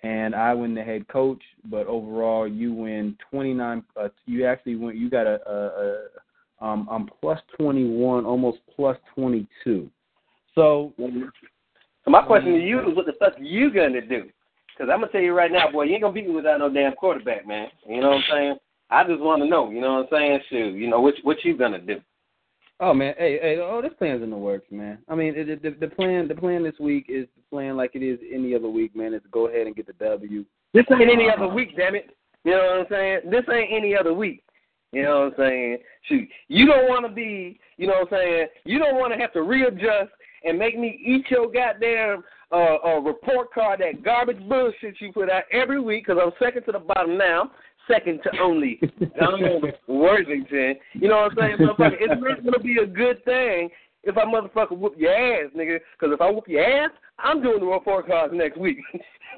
[0.03, 1.41] and I win the head coach.
[1.65, 3.83] But overall, you win twenty nine.
[3.99, 4.97] Uh, you actually win.
[4.97, 5.67] You got a, a,
[6.61, 9.89] a um, I'm plus twenty one, almost plus twenty two.
[10.55, 10.93] So
[12.05, 14.29] So my question to you is, what the fuck are you gonna do?
[14.75, 16.71] Because I'm gonna tell you right now, boy, you ain't gonna beat me without no
[16.71, 17.67] damn quarterback, man.
[17.87, 18.55] You know what I'm saying?
[18.89, 19.71] I just want to know.
[19.71, 20.39] You know what I'm saying?
[20.49, 22.01] Shoot, you know what what you gonna do?
[22.81, 24.97] Oh man, hey, hey, oh, this plan's in the works, man.
[25.07, 28.03] I mean, it, the, the plan, the plan this week is the plan like it
[28.03, 29.13] is any other week, man.
[29.13, 30.43] Is to go ahead and get the W.
[30.73, 32.09] This ain't any other week, damn it.
[32.43, 33.19] You know what I'm saying?
[33.31, 34.43] This ain't any other week.
[34.91, 35.77] You know what I'm saying?
[36.03, 37.59] Shoot, you don't want to be.
[37.77, 38.47] You know what I'm saying?
[38.65, 40.11] You don't want to have to readjust
[40.43, 42.23] and make me eat your goddamn
[42.55, 46.63] uh, uh, report card, that garbage bullshit you put out every week, because I'm second
[46.63, 47.51] to the bottom now,
[47.91, 48.79] second to only
[49.87, 50.75] Worthington.
[50.93, 51.97] You know what I'm saying, motherfucker?
[51.99, 53.69] It's not going to be a good thing
[54.05, 57.59] if I motherfucker whoop your ass, nigga, because if I whoop your ass, I'm doing
[57.59, 58.77] the report cards next week.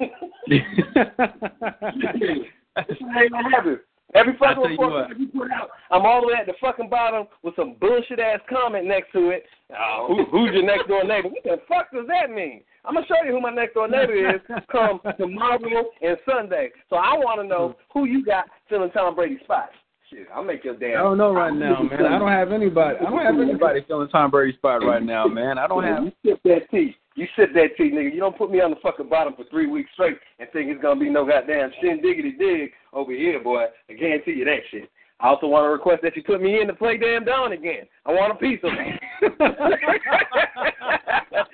[3.18, 3.80] ain't gonna happen.
[4.14, 6.88] Every fucking you report card you put out, I'm all the way at the fucking
[6.88, 9.44] bottom with some bullshit ass comment next to it.
[9.76, 11.28] Oh, who, who's your next door neighbor?
[11.28, 12.62] What the fuck does that mean?
[12.84, 14.40] I'm gonna show you who my next door neighbor is
[14.72, 15.58] come tomorrow
[16.00, 16.70] and Sunday.
[16.88, 19.68] So I want to know who you got filling Tom Brady's spot.
[20.08, 21.00] Shit, I'll make your damn.
[21.00, 22.06] I don't know right now, man.
[22.06, 22.96] I don't have anybody.
[22.98, 25.58] I don't have anybody filling Tom Brady's spot right now, man.
[25.58, 26.04] I don't have.
[26.04, 26.96] You sip that tea.
[27.14, 28.14] You sip that tea, nigga.
[28.14, 30.80] You don't put me on the fucking bottom for three weeks straight and think it's
[30.80, 33.66] gonna be no goddamn shin diggity dig over here, boy.
[33.90, 34.88] I guarantee you that shit.
[35.20, 37.86] I also want to request that you put me in to play damn down again.
[38.06, 39.00] I want a piece of it.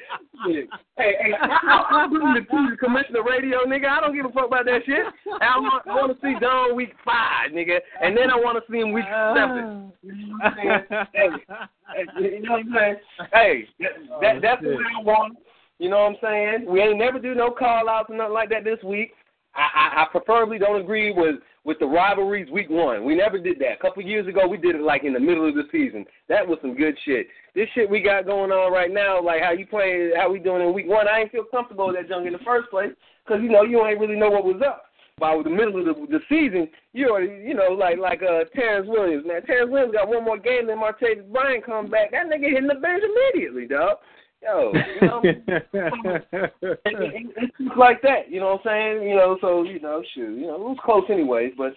[0.47, 0.67] Hey,
[0.99, 3.89] hey, I'm bringing the to the commissioner radio, nigga.
[3.89, 5.07] I don't give a fuck about that shit.
[5.41, 8.65] I want, I want to see Don week five, nigga, and then I want to
[8.71, 9.91] see him week seven.
[10.03, 10.85] You know what I'm saying?
[11.15, 11.31] Hey,
[11.97, 12.05] hey,
[12.37, 12.97] you know what I'm saying?
[13.33, 15.39] Hey, that, that, that's oh, the way I want.
[15.79, 16.67] You know what I'm saying?
[16.71, 19.13] We ain't never do no call outs or nothing like that this week.
[19.55, 23.05] I, I, I preferably don't agree with with the rivalries week one.
[23.05, 23.73] We never did that.
[23.73, 26.05] A couple years ago, we did it like in the middle of the season.
[26.29, 27.27] That was some good shit.
[27.55, 30.61] This shit we got going on right now, like how you play, how we doing
[30.61, 32.91] in week one, I ain't feel comfortable with that junk in the first place
[33.25, 34.85] because you know you ain't really know what was up.
[35.17, 38.45] By with the middle of the, the season, you already, you know, like like uh
[38.53, 39.47] Terrence Williams, man.
[39.47, 42.11] Terrence Williams got one more game than Martavis Bryant come back.
[42.11, 43.99] That nigga hitting the bench immediately, dog.
[44.45, 48.31] Yo, you know, it, it, it's just like that.
[48.31, 49.09] You know what I'm saying?
[49.09, 51.73] You know, so you know, shoot, you know, it was close anyways, but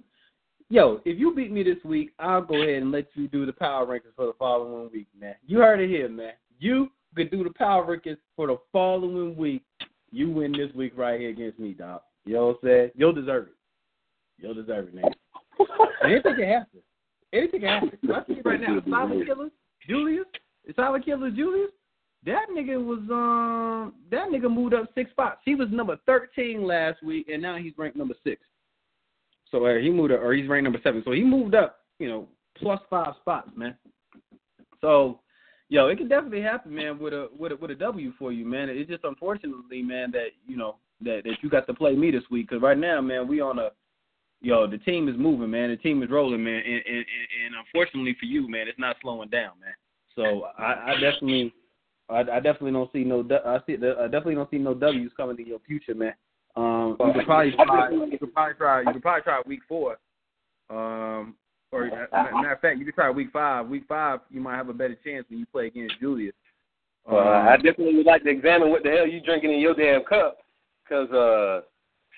[0.69, 3.53] Yo, if you beat me this week, I'll go ahead and let you do the
[3.53, 5.35] power rankings for the following week, man.
[5.45, 6.33] You heard it here, man.
[6.59, 9.63] You could do the power rankings for the following week.
[10.11, 12.01] You win this week right here against me, dog.
[12.25, 12.91] You know what I'm saying?
[12.95, 13.53] You'll deserve it.
[14.37, 15.05] You'll deserve it, man.
[16.03, 16.81] Anything can happen.
[17.33, 17.91] Anything can happen.
[18.13, 19.49] I see right now, Silent Killer,
[19.87, 20.25] Julius,
[20.75, 21.71] Silent Killer Julius,
[22.25, 25.39] that nigga was um that nigga moved up six spots.
[25.45, 28.41] He was number thirteen last week, and now he's ranked number six.
[29.51, 31.01] So uh, he moved up, or he's ranked number seven.
[31.05, 32.27] So he moved up, you know,
[32.57, 33.75] plus five spots, man.
[34.81, 35.21] So,
[35.69, 38.45] yo, it can definitely happen, man, with a with a with a W for you,
[38.45, 38.69] man.
[38.69, 42.23] It's just unfortunately, man, that you know that that you got to play me this
[42.29, 43.69] week because right now, man, we on a
[44.41, 45.69] yo, the team is moving, man.
[45.69, 46.61] The team is rolling, man.
[46.65, 49.73] And, and, and unfortunately for you, man, it's not slowing down, man.
[50.19, 51.53] So I, I definitely,
[52.09, 55.39] I, I definitely don't see no, I see, I definitely don't see no W's coming
[55.39, 56.13] in your future, man.
[56.57, 59.97] Um, you could probably try, you could probably try, you could probably try week four.
[60.69, 61.35] Um,
[61.71, 63.67] or matter of fact, you could try week five.
[63.67, 66.33] Week five, you might have a better chance when you play against Julius.
[67.09, 70.03] Uh, I definitely would like to examine what the hell you drinking in your damn
[70.03, 70.39] cup,
[70.83, 71.61] because uh,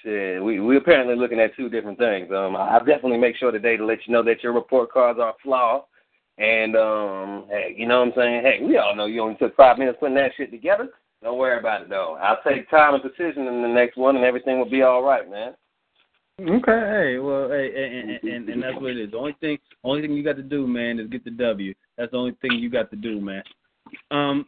[0.01, 2.29] shit, we we apparently looking at two different things.
[2.31, 5.35] Um, I'll definitely make sure today to let you know that your report cards are
[5.43, 5.83] flawed,
[6.41, 8.41] and um, hey, you know what I'm saying?
[8.43, 10.89] Hey, we all know you only took five minutes putting that shit together.
[11.21, 12.17] Don't worry about it though.
[12.19, 15.29] I'll take time and precision in the next one, and everything will be all right,
[15.29, 15.53] man.
[16.39, 19.11] Okay, hey, well, hey, and, and and that's what it is.
[19.11, 21.75] The only thing, only thing you got to do, man, is get the W.
[21.97, 23.43] That's the only thing you got to do, man.
[24.09, 24.45] Um,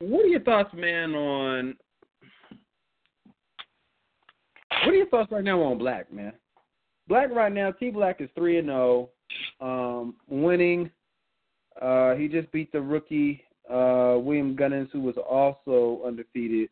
[0.00, 1.76] what are your thoughts, man, on
[4.84, 6.34] what are your thoughts right now on Black, man?
[7.08, 9.08] Black right now, T Black is three and zero,
[9.60, 10.90] um, winning.
[11.80, 16.68] Uh, he just beat the rookie uh, William Gunnins, who was also undefeated.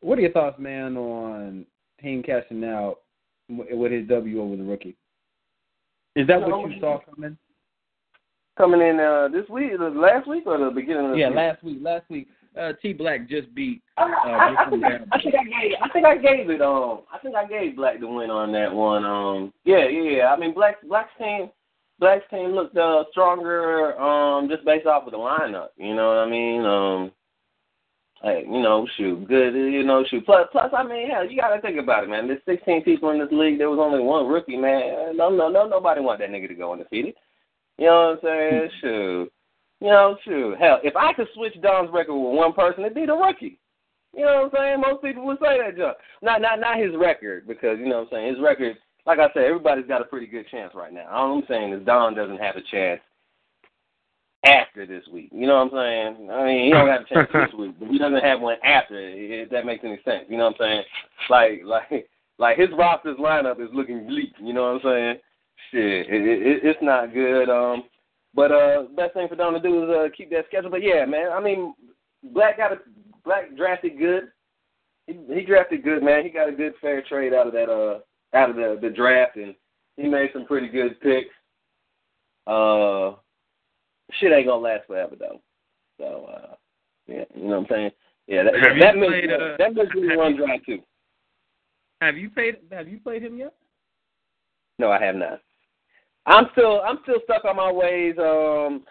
[0.00, 1.66] What are your thoughts, man, on
[1.98, 3.00] him cashing out
[3.48, 4.96] with his W over the rookie?
[6.16, 7.36] Is that what you saw coming?
[8.56, 11.36] Coming in uh, this week, last week, or the beginning of the yeah, week?
[11.36, 11.78] last week.
[11.82, 13.82] Last week, uh, T Black just beat.
[13.96, 16.50] I, Uh, I, I, Brooklyn think I, I think I gave I think I gave
[16.50, 19.04] it um I think I gave Black the win on that one.
[19.04, 20.26] Um yeah, yeah, yeah.
[20.26, 21.50] I mean Black Black's team
[22.04, 26.18] Black's team looked uh stronger um just based off of the lineup, you know what
[26.18, 26.62] I mean?
[26.62, 27.12] Um
[28.22, 30.26] hey, you know, shoot, good you know, shoot.
[30.26, 32.26] Plus plus I mean, hell, you gotta think about it, man.
[32.26, 35.16] There's sixteen people in this league, there was only one rookie, man.
[35.16, 37.14] No no no nobody want that nigga to go undefeated.
[37.78, 38.70] You know what I'm saying?
[38.82, 39.32] Shoot.
[39.80, 40.56] You know, shoot.
[40.60, 43.58] Hell, if I could switch Don's record with one person, it'd be the rookie.
[44.14, 44.80] You know what I'm saying?
[44.82, 45.96] Most people would say that junk.
[46.20, 49.28] Not not not his record, because you know what I'm saying, his record like I
[49.34, 51.06] said, everybody's got a pretty good chance right now.
[51.10, 53.00] All I'm saying is Don doesn't have a chance
[54.44, 55.30] after this week.
[55.32, 56.30] You know what I'm saying?
[56.30, 58.98] I mean, he don't have a chance this week, but he doesn't have one after.
[58.98, 60.82] If that makes any sense, you know what I'm saying?
[61.30, 64.32] Like, like, like his roster's lineup is looking bleak.
[64.40, 65.16] You know what I'm saying?
[65.70, 67.48] Shit, it, it, it's not good.
[67.48, 67.84] Um,
[68.34, 70.70] but uh, best thing for Don to do is uh, keep that schedule.
[70.70, 71.74] But yeah, man, I mean,
[72.32, 72.76] Black got a
[73.24, 74.24] Black drafted good.
[75.06, 76.24] He, he drafted good, man.
[76.24, 78.00] He got a good fair trade out of that uh
[78.34, 79.54] out of the the draft, and
[79.96, 81.34] he made some pretty good picks.
[82.46, 83.12] Uh,
[84.12, 85.40] shit ain't gonna last forever though.
[85.98, 86.54] So uh,
[87.06, 87.90] yeah, you know what I'm saying.
[88.26, 90.80] Yeah, that Have that makes played, uh, that makes me run dry too.
[92.00, 92.56] Have you played?
[92.72, 93.54] Have you played him yet?
[94.78, 95.40] No, I have not.
[96.26, 98.14] I'm still I'm still stuck on my ways.
[98.18, 98.84] Um,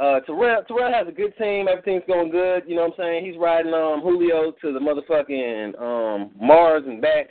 [0.00, 1.68] uh, Terrell Terrell has a good team.
[1.68, 2.64] Everything's going good.
[2.66, 3.26] You know what I'm saying?
[3.26, 7.28] He's riding um Julio to the motherfucking um Mars and back.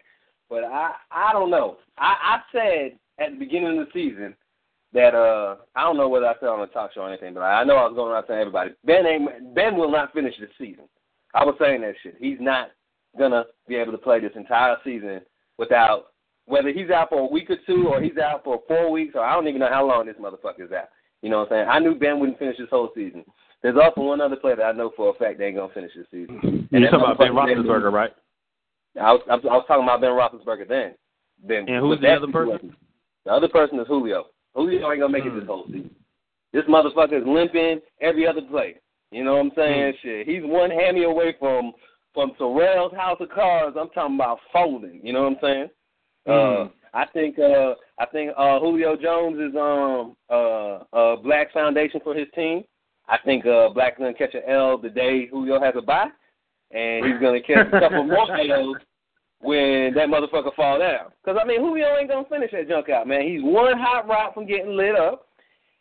[0.51, 1.77] But I I don't know.
[1.97, 4.35] I I said at the beginning of the season
[4.93, 7.39] that uh I don't know whether I said on the talk show or anything, but
[7.39, 10.47] I know I was going around saying everybody Ben ain't Ben will not finish the
[10.59, 10.83] season.
[11.33, 12.17] I was saying that shit.
[12.19, 12.71] He's not
[13.17, 15.21] gonna be able to play this entire season
[15.57, 16.07] without
[16.47, 19.23] whether he's out for a week or two or he's out for four weeks or
[19.23, 20.89] I don't even know how long this motherfucker is out.
[21.21, 21.69] You know what I'm saying?
[21.69, 23.23] I knew Ben wouldn't finish this whole season.
[23.63, 25.91] There's also one other player that I know for a fact they ain't gonna finish
[25.95, 26.67] this season.
[26.71, 28.11] You're that talking about Ben Roethlisberger, right?
[28.99, 30.95] I was, I was talking about Ben Roethlisberger then.
[31.43, 32.53] Then And who's the other person?
[32.53, 32.75] situation-
[33.25, 34.25] The other person is Julio.
[34.55, 35.39] Julio ain't gonna make it Hmm.
[35.39, 35.95] this whole season.
[36.53, 38.75] This motherfucker is limping every other play.
[39.11, 39.93] You know what I'm saying?
[39.93, 39.97] Hmm.
[40.07, 41.73] Shit, he's one hammy away from
[42.13, 43.77] from Terrell's house of cards.
[43.79, 44.99] I'm talking about folding.
[45.01, 45.69] You know what I'm saying?
[46.27, 52.01] Uh, I think uh, I think uh, Julio Jones is um uh uh Black's foundation
[52.03, 52.65] for his team.
[53.07, 56.09] I think uh, Black's gonna catch an L the day Julio has a bye,
[56.73, 58.77] and he's gonna catch a couple more L's
[59.41, 61.11] when that motherfucker fall down.
[61.23, 63.23] Because I mean, Julio ain't gonna finish that junk out, man.
[63.23, 65.27] He's one hot route from getting lit up,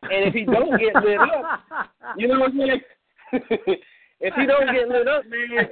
[0.02, 1.60] And if he don't get lit up,
[2.16, 2.80] you know what I'm saying?
[4.20, 5.68] if he don't get lit up, man,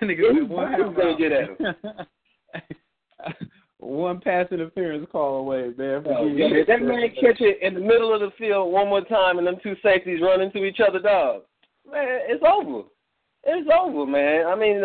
[0.00, 1.74] who's gonna get at him?
[3.78, 6.04] one pass interference call away, man.
[6.06, 6.46] Oh, yeah.
[6.50, 9.46] If that man catch it in the middle of the field one more time and
[9.46, 11.42] them two safeties run into each other, dog,
[11.90, 12.88] man, it's over.
[13.44, 14.46] It's over, man.
[14.46, 14.76] I mean,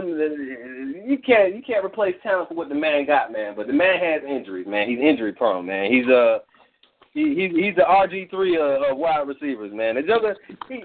[1.06, 3.54] you can't you can't replace talent for what the man got, man.
[3.56, 4.90] But the man has injuries, man.
[4.90, 5.92] He's injury prone, man.
[5.92, 6.40] He's a uh,
[7.14, 9.96] he, he's he's the RG three of, of wide receivers, man.
[9.96, 10.36] The other,
[10.70, 10.84] he,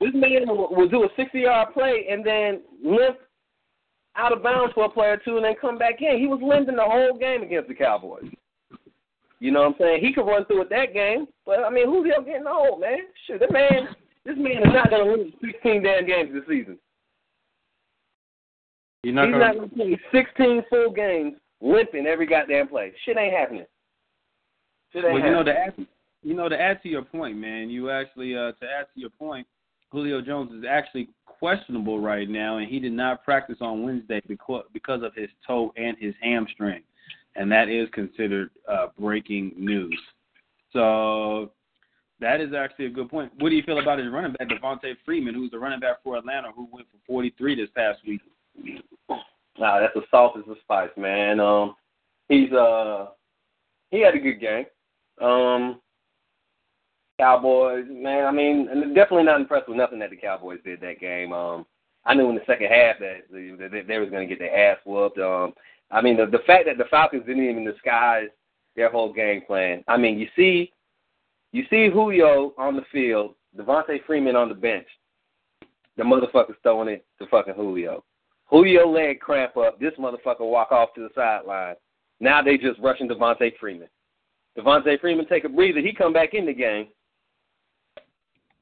[0.00, 3.18] this man will, will do a sixty yard play and then limp
[4.16, 6.18] out of bounds for a play or two and then come back in.
[6.18, 8.24] He was limping the whole game against the Cowboys.
[9.38, 10.00] You know what I'm saying?
[10.00, 12.98] He could run through it that game, but I mean, Julio getting old, man.
[13.26, 13.88] Shit, that man,
[14.24, 16.78] this man is not going to win 16 damn games this season.
[19.02, 22.92] He's not going to play 16 full games limping every goddamn play.
[23.04, 23.66] Shit ain't happening.
[24.92, 25.86] Shit ain't well, you know to add,
[26.22, 27.68] you know to add to your point, man.
[27.68, 29.46] You actually uh, to add to your point,
[29.90, 34.64] Julio Jones is actually questionable right now, and he did not practice on Wednesday because
[34.72, 36.82] because of his toe and his hamstring,
[37.36, 39.98] and that is considered uh, breaking news.
[40.72, 41.50] So
[42.20, 43.32] that is actually a good point.
[43.38, 46.16] What do you feel about his running back Devonta Freeman, who's the running back for
[46.16, 48.20] Atlanta, who went for 43 this past week?
[49.58, 51.40] Nah, that's the salt is the spice, man.
[51.40, 51.76] Um,
[52.28, 53.06] he's uh,
[53.90, 54.66] he had a good game.
[55.20, 55.80] Um,
[57.18, 58.26] Cowboys, man.
[58.26, 61.32] I mean, definitely not impressed with nothing that the Cowboys did that game.
[61.32, 61.64] Um,
[62.04, 64.78] I knew in the second half that they, they was going to get their ass
[64.84, 65.18] whooped.
[65.18, 65.54] Um,
[65.90, 68.28] I mean, the the fact that the Falcons didn't even disguise
[68.76, 69.84] their whole game plan.
[69.86, 70.72] I mean, you see,
[71.54, 74.88] you see Julio on the field, Devonta Freeman on the bench.
[75.96, 78.02] The motherfucker's throwing it to fucking Julio.
[78.46, 79.78] Julio leg cramp up.
[79.78, 81.76] This motherfucker walk off to the sideline.
[82.18, 83.86] Now they just rushing Devonta Freeman.
[84.58, 85.78] Devonta Freeman take a breather.
[85.78, 86.88] He come back in the game.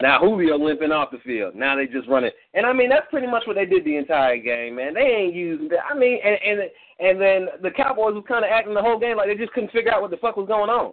[0.02, 1.54] Now Julio limping off the field.
[1.54, 4.36] Now they just running, and I mean that's pretty much what they did the entire
[4.36, 4.92] game, man.
[4.92, 5.68] They ain't using.
[5.68, 5.84] that.
[5.90, 9.16] I mean, and and and then the Cowboys was kind of acting the whole game
[9.16, 10.92] like they just couldn't figure out what the fuck was going on.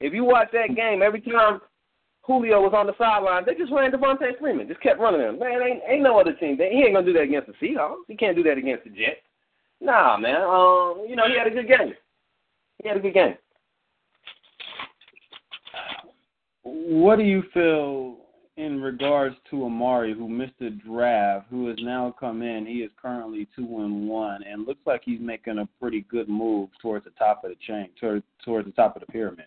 [0.00, 1.60] If you watch that game, every time
[2.22, 5.38] Julio was on the sideline, they just ran Devonta Freeman, just kept running him.
[5.38, 6.56] Man, ain't ain't no other team.
[6.56, 8.06] He ain't gonna do that against the Seahawks.
[8.08, 9.20] He can't do that against the Jets.
[9.80, 10.42] Nah, man.
[10.42, 11.94] Um, you know he had a good game.
[12.82, 13.34] He had a good game.
[16.62, 18.16] What do you feel
[18.56, 22.66] in regards to Amari, who missed the draft, who has now come in?
[22.66, 26.68] He is currently two and one, and looks like he's making a pretty good move
[26.80, 29.46] towards the top of the chain, towards the top of the pyramid.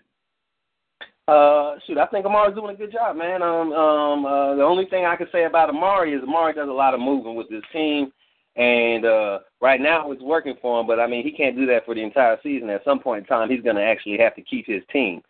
[1.28, 3.42] Uh, shoot, I think Amari's doing a good job, man.
[3.42, 6.72] Um, um, uh, the only thing I can say about Amari is Amari does a
[6.72, 8.12] lot of moving with his team,
[8.58, 10.88] and uh, right now it's working for him.
[10.88, 12.70] But I mean, he can't do that for the entire season.
[12.70, 15.22] At some point in time, he's going to actually have to keep his team,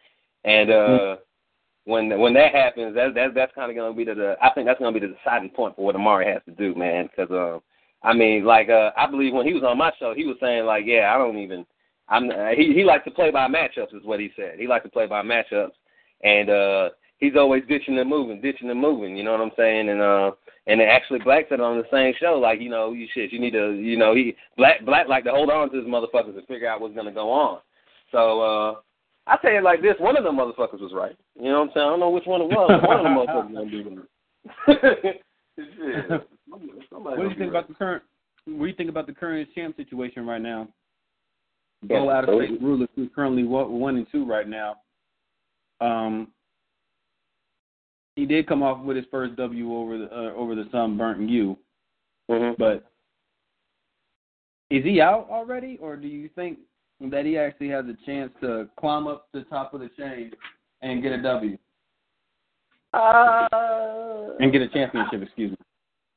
[0.43, 1.21] and uh, mm-hmm
[1.85, 4.51] when when that happens, that, that that's kind of going to be the, the I
[4.53, 7.09] think that's going to be the deciding point for what Amari has to do, man.
[7.15, 7.61] Because um,
[8.03, 10.65] I mean, like uh, I believe when he was on my show, he was saying
[10.65, 11.65] like, yeah, I don't even.
[12.09, 14.59] I'm uh, he he likes to play by matchups, is what he said.
[14.59, 15.71] He likes to play by matchups,
[16.21, 19.17] and uh, he's always ditching and moving, ditching and moving.
[19.17, 19.89] You know what I'm saying?
[19.89, 20.31] And uh,
[20.67, 23.51] and actually Black said on the same show, like, you know, you shit, you need
[23.51, 26.69] to, you know, he Black Black like to hold on to his motherfuckers and figure
[26.69, 27.59] out what's going to go on.
[28.11, 28.41] So.
[28.41, 28.75] uh
[29.25, 31.15] I tell you like this, one of them motherfuckers was right.
[31.35, 31.85] You know what I'm saying?
[31.85, 32.81] I don't know which one it was.
[32.83, 33.83] one of them motherfuckers gonna be
[34.75, 35.21] right.
[36.89, 38.03] what do you think about the current?
[38.45, 40.67] What do you think about the current champ situation right now?
[41.87, 44.77] Go out of state rulers who's currently one and two right now.
[45.83, 46.29] Um,
[48.15, 51.57] he did come off with his first W over the uh, over the sunburnt U,
[52.29, 52.53] mm-hmm.
[52.57, 52.91] but
[54.69, 56.59] is he out already, or do you think
[57.11, 60.31] that he actually has a chance to climb up the top of the chain
[60.81, 61.57] and get a W.
[62.93, 63.47] Uh,
[64.39, 65.57] and get a championship, excuse me.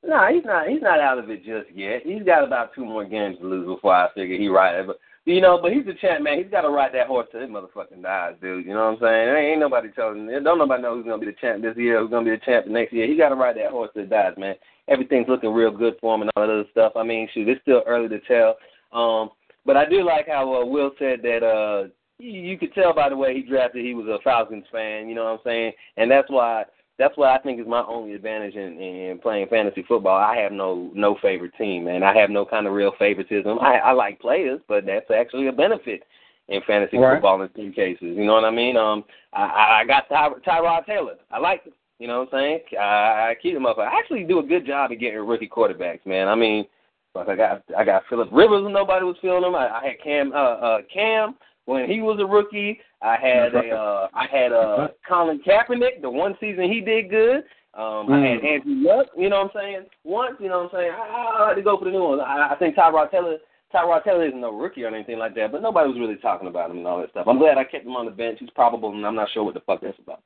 [0.04, 0.68] No, nah, he's not.
[0.68, 2.02] He's not out of it just yet.
[2.04, 4.86] He's got about two more games to lose before I figure he ride it.
[4.86, 6.38] But you know, but he's the champ, man.
[6.38, 8.64] He's got to ride that horse till his motherfucking dies, dude.
[8.64, 9.26] You know what I'm saying?
[9.26, 10.26] There ain't nobody telling.
[10.28, 12.00] Don't nobody know who's gonna be the champ this year.
[12.00, 13.08] Who's gonna be the champ next year?
[13.08, 14.54] He got to ride that horse till it dies, man.
[14.86, 16.92] Everything's looking real good for him and all that other stuff.
[16.94, 18.56] I mean, shoot, it's still early to tell.
[18.92, 19.30] Um,
[19.66, 23.16] but I do like how uh, Will said that uh, you could tell by the
[23.16, 25.08] way he drafted he was a Falcons fan.
[25.08, 25.72] You know what I'm saying?
[25.96, 26.64] And that's why
[26.98, 30.16] that's what I think is my only advantage in, in playing fantasy football.
[30.16, 32.02] I have no no favorite team, man.
[32.02, 33.58] I have no kind of real favoritism.
[33.58, 36.04] I, I like players, but that's actually a benefit
[36.48, 37.16] in fantasy right.
[37.16, 38.16] football in some cases.
[38.16, 38.76] You know what I mean?
[38.76, 41.16] Um, I, I got Ty, Tyrod Taylor.
[41.30, 41.72] I like him.
[41.98, 42.60] You know what I'm saying?
[42.78, 43.78] I, I keep him up.
[43.78, 46.28] I actually do a good job of getting rookie quarterbacks, man.
[46.28, 46.66] I mean,
[47.14, 49.54] like I got I got Philip Rivers when nobody was feeling him.
[49.54, 51.34] I, I had Cam uh, uh Cam
[51.66, 52.80] when he was a rookie.
[53.02, 56.00] I had a uh, I had uh, Colin Kaepernick.
[56.00, 57.44] The one season he did good.
[57.74, 59.08] Um, I had Andrew Luck.
[59.16, 59.86] You know what I'm saying?
[60.02, 60.92] Once, you know what I'm saying?
[60.92, 62.22] I, I had to go for the new ones.
[62.24, 63.36] I, I think Tyrod Taylor.
[63.74, 66.70] Tyrod Taylor isn't no rookie or anything like that, but nobody was really talking about
[66.70, 67.26] him and all that stuff.
[67.28, 68.38] I'm glad I kept him on the bench.
[68.40, 70.22] He's probable, and I'm not sure what the fuck that's about.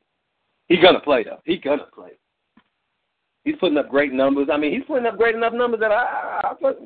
[0.69, 1.41] He's gonna play though.
[1.45, 2.11] He's gonna play.
[3.45, 4.49] He's putting up great numbers.
[4.53, 6.79] I mean, he's putting up great enough numbers that I, I, I put,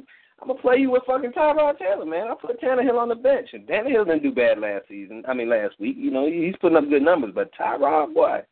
[0.45, 2.28] I'm gonna play you with fucking Tyrod Taylor, man.
[2.28, 5.24] I put Tannehill on the bench, and Tannehill didn't do bad last season.
[5.26, 5.97] I mean, last week.
[5.99, 8.42] You know, he's putting up good numbers, but Tyrod, boy,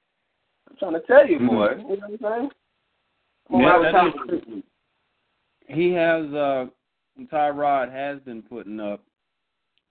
[0.70, 1.74] I'm trying to tell you, boy.
[1.74, 1.90] Mm-hmm.
[1.90, 2.50] You know what I'm
[3.50, 3.60] saying?
[3.60, 4.62] Yeah, that is.
[5.66, 6.66] He has uh
[7.30, 9.02] Tyrod has been putting up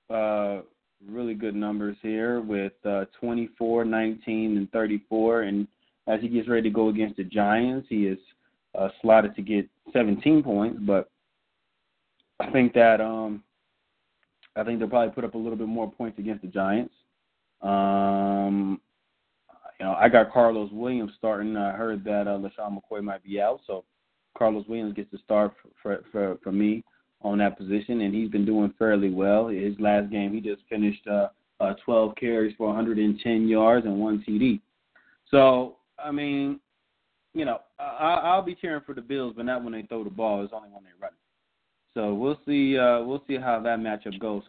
[0.09, 0.61] uh
[1.07, 5.67] really good numbers here with uh 24, 19 and 34 and
[6.07, 8.17] as he gets ready to go against the Giants, he is
[8.73, 11.11] uh slotted to get 17 points, but
[12.41, 13.43] I think that um
[14.55, 16.93] I think they'll probably put up a little bit more points against the Giants.
[17.61, 18.81] Um
[19.79, 21.57] you know, I got Carlos Williams starting.
[21.57, 23.83] I heard that uh, LeSean McCoy might be out, so
[24.37, 26.83] Carlos Williams gets to start for, for for me
[27.23, 29.47] on that position, and he's been doing fairly well.
[29.47, 31.27] His last game, he just finished uh,
[31.59, 34.59] uh, 12 carries for 110 yards and one TD.
[35.29, 36.59] So, I mean,
[37.33, 40.09] you know, I, I'll be cheering for the Bills, but not when they throw the
[40.09, 40.43] ball.
[40.43, 41.11] It's only when they run.
[41.93, 42.77] So we'll see.
[42.77, 44.43] Uh, we'll see how that matchup goes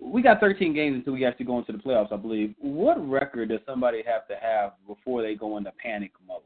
[0.00, 2.54] we got 13 games until we actually go into the playoffs, I believe.
[2.58, 6.40] What record does somebody have to have before they go into panic mode?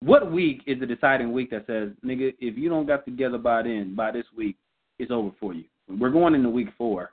[0.00, 3.62] What week is the deciding week that says, nigga, if you don't got together by
[3.62, 4.56] then, by this week,
[4.98, 5.64] it's over for you?
[5.88, 7.10] We're going into week four.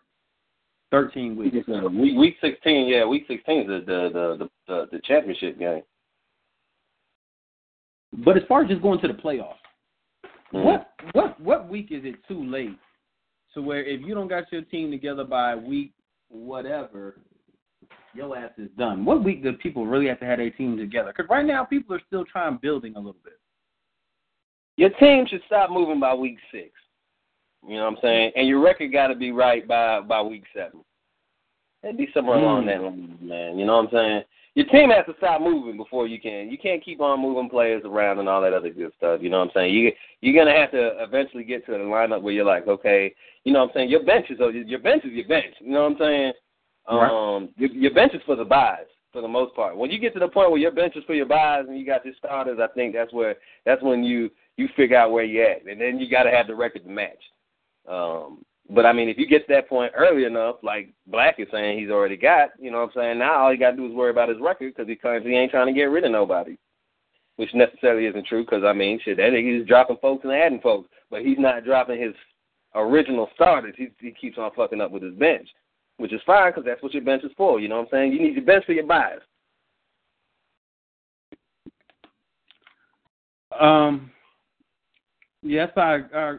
[0.92, 1.56] 13 weeks.
[1.56, 5.84] Week, week 16, yeah, week 16 is the the the the, the championship game.
[8.26, 9.61] But as far as just going to the playoffs,
[10.54, 10.66] mm-hmm.
[10.66, 12.78] what what what week is it too late
[13.54, 15.94] to where if you don't got your team together by week
[16.30, 17.18] whatever,
[18.14, 19.06] your ass is done.
[19.06, 21.14] What week do people really have to have their team together?
[21.16, 23.40] Because right now people are still trying building a little bit.
[24.78, 26.72] Your team should stop moving by week six.
[27.68, 28.32] You know what I'm saying?
[28.36, 30.84] And your record got to be right by by week seven.
[31.84, 32.42] It'd be somewhere mm.
[32.42, 33.60] along that line, man.
[33.60, 34.24] You know what I'm saying?
[34.56, 36.50] Your team has to stop moving before you can.
[36.50, 39.22] You can't keep on moving players around and all that other good stuff.
[39.22, 39.74] You know what I'm saying?
[39.74, 39.92] You
[40.22, 43.60] you're gonna have to eventually get to the lineup where you're like, okay, you know
[43.60, 43.90] what I'm saying?
[43.90, 45.56] Your bench is your bench is your bench.
[45.60, 46.34] You know what I'm saying?
[46.90, 47.36] Right.
[47.36, 49.78] Um, your, your bench is for the buys for the most part.
[49.78, 51.86] When you get to the point where your bench is for your buys and you
[51.86, 53.36] got your starters, I think that's where
[53.66, 56.48] that's when you you figure out where you're at, and then you got to have
[56.48, 57.24] the record to match.
[57.88, 58.44] Um,
[58.74, 61.78] but I mean, if you get to that point early enough, like Black is saying
[61.78, 63.20] he's already got, you know what I'm saying?
[63.20, 65.36] Now all he got to do is worry about his record because he claims he
[65.36, 66.56] ain't trying to get rid of nobody,
[67.36, 70.90] which necessarily isn't true because, I mean, shit, that he's dropping folks and adding folks,
[71.10, 72.14] but he's not dropping his
[72.74, 73.76] original starters.
[73.78, 75.50] He, he keeps on fucking up with his bench,
[75.98, 78.14] which is fine because that's what your bench is for, you know what I'm saying?
[78.14, 79.20] You need your bench for your buys.
[83.60, 84.12] Um,
[85.44, 86.36] yes, I, I,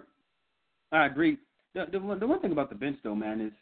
[0.93, 1.37] I agree
[1.75, 3.53] the, the the one thing about the bench though, man, is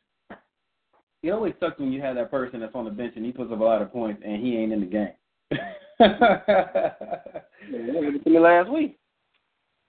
[1.23, 3.53] it always sucks when you have that person that's on the bench and he puts
[3.53, 5.11] up a lot of points and he ain't in the game.
[6.01, 6.91] yeah,
[8.25, 8.99] me last week.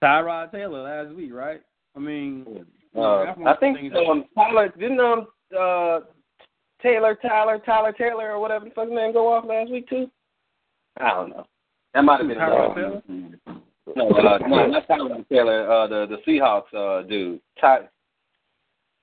[0.04, 1.62] Tyrod Taylor last week, right?
[1.96, 2.66] I mean,
[2.98, 6.00] uh, I think um, Tyler didn't um uh
[6.82, 10.10] Taylor Tyler Tyler Taylor or whatever the fuck name go off last week too.
[11.00, 11.46] I don't know.
[11.94, 13.02] That might have been Tyrod Taylor.
[13.96, 15.72] No, uh, no, not Tyler Taylor.
[15.72, 17.40] Uh, the the Seahawks uh dude.
[17.60, 17.88] Ty,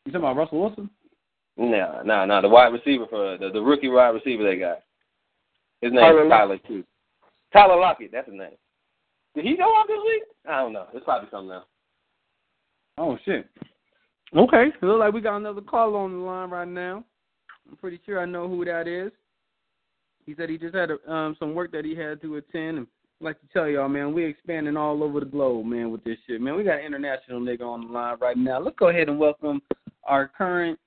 [0.08, 0.90] you talking about Russell Wilson?
[1.56, 2.40] No, no, no.
[2.40, 4.78] The wide receiver for the, the rookie wide receiver they got.
[5.82, 6.84] His name Tyler is Tyler too.
[7.52, 8.56] Tyler Lockett, that's his name.
[9.34, 10.22] Did he go off this week?
[10.48, 10.86] I don't know.
[10.94, 11.66] It's probably something else.
[12.96, 13.46] Oh shit.
[14.36, 17.04] Okay, it looks like we got another call on the line right now.
[17.68, 19.12] I'm pretty sure I know who that is.
[20.26, 22.86] He said he just had a, um, some work that he had to attend, and
[23.20, 26.18] I'd like to tell y'all, man, we're expanding all over the globe, man, with this
[26.26, 26.56] shit, man.
[26.56, 28.60] We got an international nigga on the line right now.
[28.60, 29.62] Let's go ahead and welcome
[30.08, 30.78] our current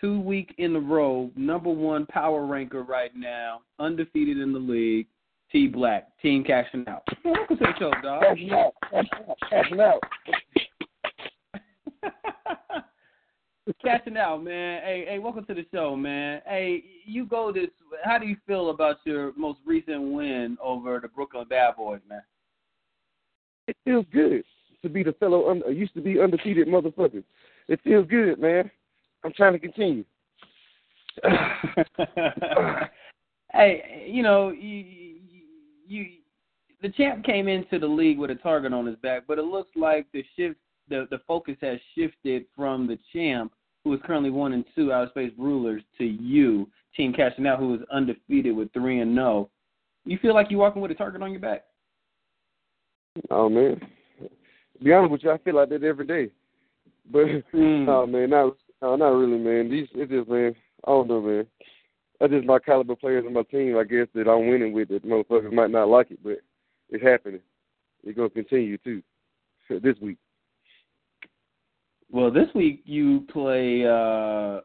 [0.00, 5.06] two week in a row number one power ranker right now, undefeated in the league,
[5.52, 7.02] T Black, team cashing out.
[7.24, 8.22] Welcome to the show, dog.
[8.22, 8.74] Cashing out,
[9.48, 10.00] cashing out.
[13.84, 14.82] Cashing out, man.
[14.82, 16.42] Hey, hey, welcome to the show, man.
[16.44, 17.68] Hey, you go this.
[18.02, 22.22] How do you feel about your most recent win over the Brooklyn Bad Boys, man?
[23.68, 24.42] It feels good
[24.82, 27.22] to be the fellow un- used to be undefeated motherfuckers
[27.68, 28.70] it feels good, man.
[29.24, 30.04] I'm trying to continue.
[33.52, 35.16] hey, you know, you,
[35.86, 36.06] you,
[36.80, 39.70] the champ came into the league with a target on his back, but it looks
[39.76, 40.56] like the shift,
[40.88, 43.52] the the focus has shifted from the champ
[43.84, 47.74] who is currently one and two, Outer Space Rulers, to you, Team Cashing Out, who
[47.74, 49.50] is undefeated with three and no.
[50.04, 51.64] You feel like you're walking with a target on your back?
[53.30, 53.80] Oh man,
[54.20, 56.30] to be honest with you, I feel like that every day.
[57.10, 57.88] But Mm.
[57.88, 59.70] oh man, not no, not really, man.
[59.70, 60.54] These it just man,
[60.86, 61.46] I don't know, man.
[62.20, 63.76] That's just my caliber players on my team.
[63.76, 64.88] I guess that I'm winning with.
[64.88, 66.38] That motherfuckers might not like it, but
[66.90, 67.40] it's happening.
[68.04, 69.02] It's gonna continue too
[69.68, 70.18] this week.
[72.10, 74.60] Well, this week you play uh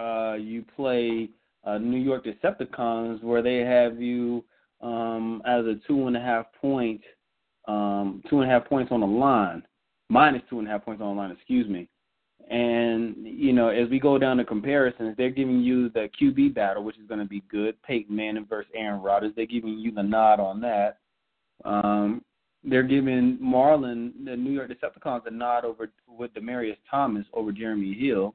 [0.00, 1.28] uh you play
[1.64, 4.44] uh New York Decepticons where they have you
[4.80, 7.00] um as a two and a half point
[7.68, 9.62] um two and a half points on the line.
[10.08, 11.88] Minus two and a half points on the line, excuse me.
[12.50, 16.84] And you know, as we go down the comparisons, they're giving you the QB battle,
[16.84, 17.80] which is going to be good.
[17.82, 19.32] Peyton Manning versus Aaron Rodgers.
[19.34, 20.98] They're giving you the nod on that.
[21.64, 22.22] Um,
[22.62, 27.94] they're giving Marlon, the New York Decepticons, a nod over with Demaryius Thomas over Jeremy
[27.94, 28.34] Hill.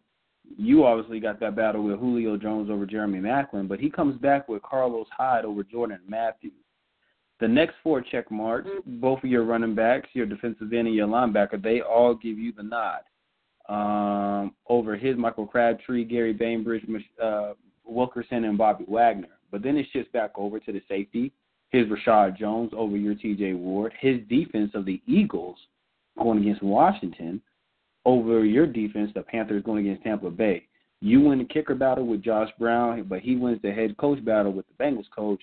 [0.58, 4.48] You obviously got that battle with Julio Jones over Jeremy Maclin, but he comes back
[4.48, 6.54] with Carlos Hyde over Jordan Matthews.
[7.40, 11.08] The next four check marks, both of your running backs, your defensive end, and your
[11.08, 13.02] linebacker, they all give you the nod
[13.70, 16.84] um, over his Michael Crabtree, Gary Bainbridge,
[17.24, 17.54] uh,
[17.86, 19.30] Wilkerson, and Bobby Wagner.
[19.52, 21.32] But then it shifts back over to the safety,
[21.70, 23.54] his Reshad Jones over your T.J.
[23.54, 25.58] Ward, his defense of the Eagles
[26.18, 27.42] going against Washington
[28.06, 30.66] over your defense, the Panthers going against Tampa Bay.
[31.02, 34.52] You win the kicker battle with Josh Brown, but he wins the head coach battle
[34.52, 35.42] with the Bengals coach.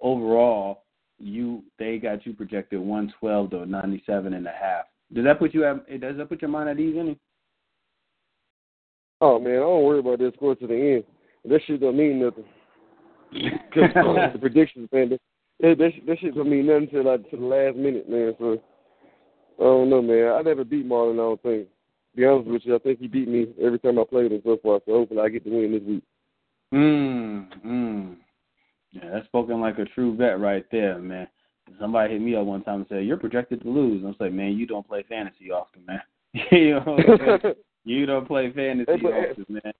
[0.00, 0.84] Overall,
[1.18, 4.84] you they got you projected 112 to 97 and a half.
[5.12, 7.18] Does that put you at, does that put your mind at ease any?
[9.20, 11.04] Oh man, I don't worry about this score to the end.
[11.44, 12.44] This shit don't mean nothing.
[13.74, 13.90] Cause
[14.32, 15.18] the predictions, man, This,
[15.60, 18.34] that, that shit don't mean nothing to like to the last minute, man.
[18.38, 18.58] So
[19.58, 20.32] I don't know, man.
[20.32, 21.14] I never beat Marlon.
[21.14, 21.68] I don't think.
[21.68, 24.40] To be honest with you, I think he beat me every time I played him
[24.44, 24.80] so far.
[24.86, 26.02] So hopefully I get to win this week.
[26.72, 28.16] Mm, mm.
[28.92, 31.28] Yeah, that's spoken like a true vet right there, man.
[31.78, 34.56] Somebody hit me up one time and said, "You're projected to lose." I'm like, "Man,
[34.56, 36.00] you don't play fantasy often, man.
[36.52, 37.38] you know,
[37.84, 39.72] you don't play fantasy often, man."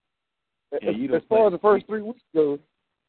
[0.82, 1.46] Yeah, you don't as far play.
[1.46, 2.58] as the first three weeks go,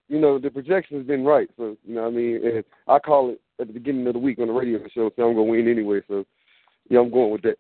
[0.08, 1.50] you know the projection has been right.
[1.58, 4.20] So you know, what I mean, and I call it at the beginning of the
[4.20, 6.02] week on the radio show, so I'm gonna win anyway.
[6.08, 6.26] So
[6.89, 7.58] yeah, I'm going with that.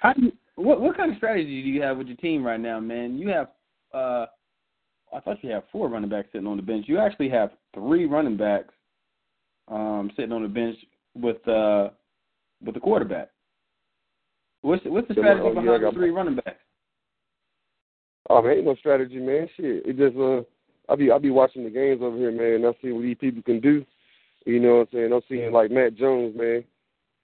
[0.00, 2.60] How do you, what what kind of strategy do you have with your team right
[2.60, 3.18] now, man?
[3.18, 3.48] You have
[3.92, 4.26] uh
[5.14, 6.86] I thought you had four running backs sitting on the bench.
[6.88, 8.74] You actually have three running backs
[9.68, 10.76] um sitting on the bench
[11.14, 11.90] with uh
[12.64, 13.30] with the quarterback.
[14.62, 16.58] What's what's the strategy oh, yeah, behind the three running backs?
[18.30, 19.48] Oh man, ain't no strategy, man.
[19.56, 20.42] Shit, it just uh,
[20.92, 22.64] I be I be watching the games over here, man.
[22.64, 23.84] And I see what these people can do.
[24.46, 25.12] You know what I'm saying?
[25.12, 26.64] I'm seeing like Matt Jones, man.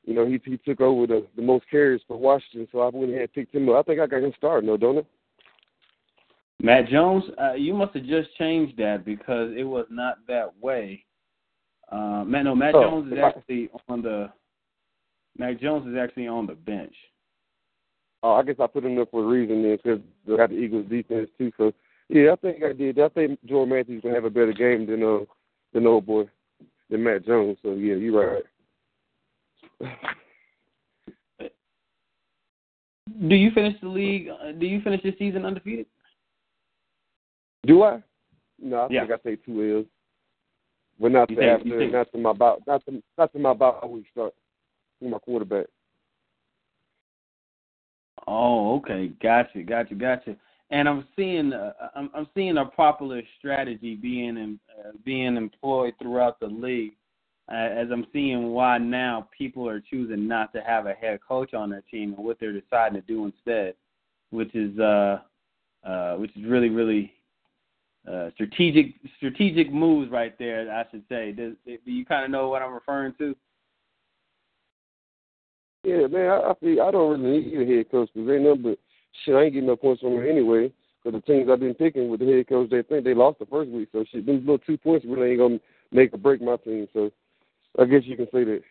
[0.05, 3.11] You know he he took over the the most carries for Washington, so I went
[3.11, 3.77] ahead and picked him up.
[3.77, 5.03] I think I got him starting, though, don't I?
[6.65, 11.05] Matt Jones, uh, you must have just changed that because it was not that way.
[11.93, 14.33] Uh, Matt, no, Matt Oh, Jones is actually on the.
[15.37, 16.95] Matt Jones is actually on the bench.
[18.23, 20.57] Oh, I guess I put him there for a reason then, because they got the
[20.57, 21.53] Eagles defense too.
[21.59, 21.71] So
[22.09, 22.99] yeah, I think I did.
[22.99, 25.27] I think Jordan Matthews gonna have a better game than uh
[25.75, 26.25] than old boy
[26.89, 27.59] than Matt Jones.
[27.63, 28.43] So yeah, you're
[29.81, 29.93] right.
[33.29, 34.29] Do you finish the league?
[34.29, 35.87] Uh, do you finish the season undefeated?
[37.67, 38.03] Do I?
[38.59, 39.07] No, I Yeah.
[39.07, 39.87] think I take two L's.
[41.01, 43.39] But not You to think- after, think- not to my about, not to not to
[43.39, 44.33] my about week start.
[45.01, 45.67] with my quarterback.
[48.27, 50.37] Oh, okay, gotcha, gotcha, gotcha.
[50.71, 55.95] And I'm seeing, uh, I'm, I'm seeing a popular strategy being in, uh, being employed
[56.01, 56.95] throughout the league.
[57.53, 61.53] Uh, as I'm seeing why now people are choosing not to have a head coach
[61.53, 63.75] on their team and what they're deciding to do instead,
[64.31, 65.19] which is, uh,
[65.85, 67.13] uh, which is really, really
[68.11, 70.71] uh, strategic, strategic moves right there.
[70.71, 71.33] I should say.
[71.33, 73.35] Does, do you kind of know what I'm referring to?
[75.85, 78.63] Yeah, man, I, I feel I don't really need a head coach because ain't nothing
[78.63, 78.79] but
[79.25, 79.35] shit.
[79.35, 80.73] I ain't getting no points from him anyway.
[81.03, 83.47] Because the teams I've been picking with the head coach, they think they lost the
[83.47, 83.91] first week.
[83.93, 85.61] So shit, these little two points really ain't gonna
[85.93, 86.89] make or break my team.
[86.95, 87.11] So
[87.79, 88.63] I guess you can say that.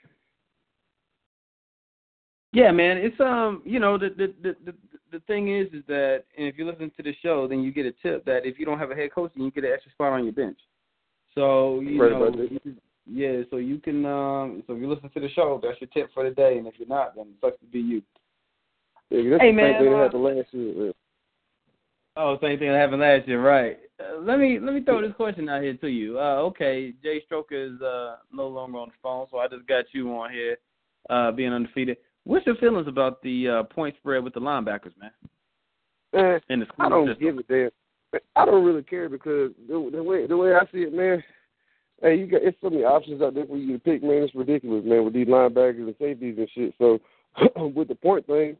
[2.52, 2.98] Yeah, man.
[2.98, 4.74] It's um, you know, the the the
[5.14, 7.72] the, the thing is, is that and if you listen to the show, then you
[7.72, 9.72] get a tip that if you don't have a head coach, then you get an
[9.74, 10.58] extra spot on your bench.
[11.36, 13.44] So you Right know, you- yeah.
[13.50, 16.28] So you can um, so if you listen to the show, that's your tip for
[16.28, 18.02] the day, and if you're not, then it sucks to be you.
[19.10, 20.74] Yeah, Hey, the man, same thing uh, that happened last year.
[20.74, 20.94] Man.
[22.16, 23.80] Oh, same thing that happened last year, right?
[24.00, 26.20] Uh, let me let me throw this question out here to you.
[26.20, 29.86] Uh, okay, Jay Stroker is uh, no longer on the phone, so I just got
[29.92, 30.58] you on here,
[31.10, 31.98] uh, being undefeated.
[32.26, 35.12] What's your feelings about the uh, point spread with the linebackers, man?
[36.14, 37.24] Man, In the I don't system?
[37.24, 38.22] give a damn.
[38.36, 41.24] I don't really care because the, the way the way I see it, man.
[42.02, 44.22] Hey, you got it's so many options out there for you to pick, man.
[44.24, 46.74] It's ridiculous, man, with these linebackers and safeties and shit.
[46.78, 47.00] So
[47.76, 48.56] with the point thing,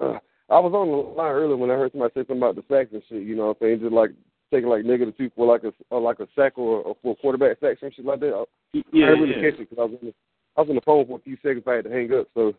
[0.00, 0.18] uh,
[0.50, 2.90] I was on the line earlier when I heard somebody say something about the sacks
[2.92, 3.22] and shit.
[3.22, 3.80] You know what I'm saying?
[3.80, 4.10] Just like
[4.52, 7.16] taking like negative two for like a or like a sack or, or for a
[7.16, 8.34] quarterback sack and shit like that.
[8.34, 8.44] I,
[8.92, 9.50] Yeah, I didn't really yeah.
[9.50, 10.14] catch it because I was in the,
[10.56, 11.62] I was on the phone for a few seconds.
[11.68, 12.26] I had to hang up.
[12.34, 12.52] So,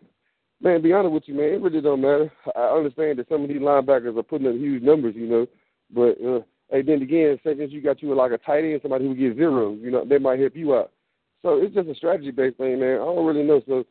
[0.64, 2.32] man, be honest with you, man, it really don't matter.
[2.55, 5.47] I understand that some of these linebackers are putting up huge numbers, you know,
[5.93, 6.39] but uh,
[6.72, 9.80] hey, then again, since you got you like a tight end, somebody who gets zeros,
[9.82, 10.91] you know, they might help you out.
[11.41, 12.95] So it's just a strategy based thing, man.
[12.95, 13.61] I don't really know.
[13.68, 13.84] So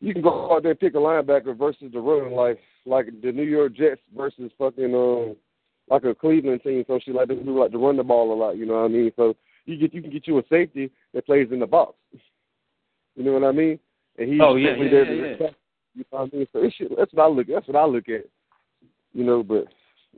[0.00, 3.32] you can go out there and pick a linebacker versus the run, like like the
[3.32, 5.36] New York Jets versus fucking um
[5.88, 8.34] like a Cleveland team, some shit like that who like to run the ball a
[8.34, 8.56] lot.
[8.56, 9.12] You know what I mean?
[9.14, 11.94] So you get you can get you a safety that plays in the box.
[13.14, 13.78] You know what I mean?
[14.18, 15.50] And he's Oh, yeah, yeah, there yeah, to yeah.
[15.96, 16.46] You know what I mean?
[16.52, 17.46] So it should, that's what I look.
[17.48, 18.24] That's what I look at.
[19.12, 19.64] You know, but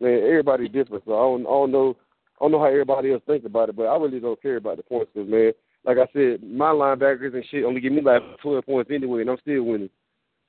[0.01, 1.05] man, everybody's different.
[1.07, 1.97] So I don't, I don't know.
[2.41, 4.76] I don't know how everybody else thinks about it, but I really don't care about
[4.76, 5.53] the points because, man,
[5.85, 9.31] like I said, my linebackers and shit only give me like 12 points anyway, and
[9.31, 9.91] I'm still winning.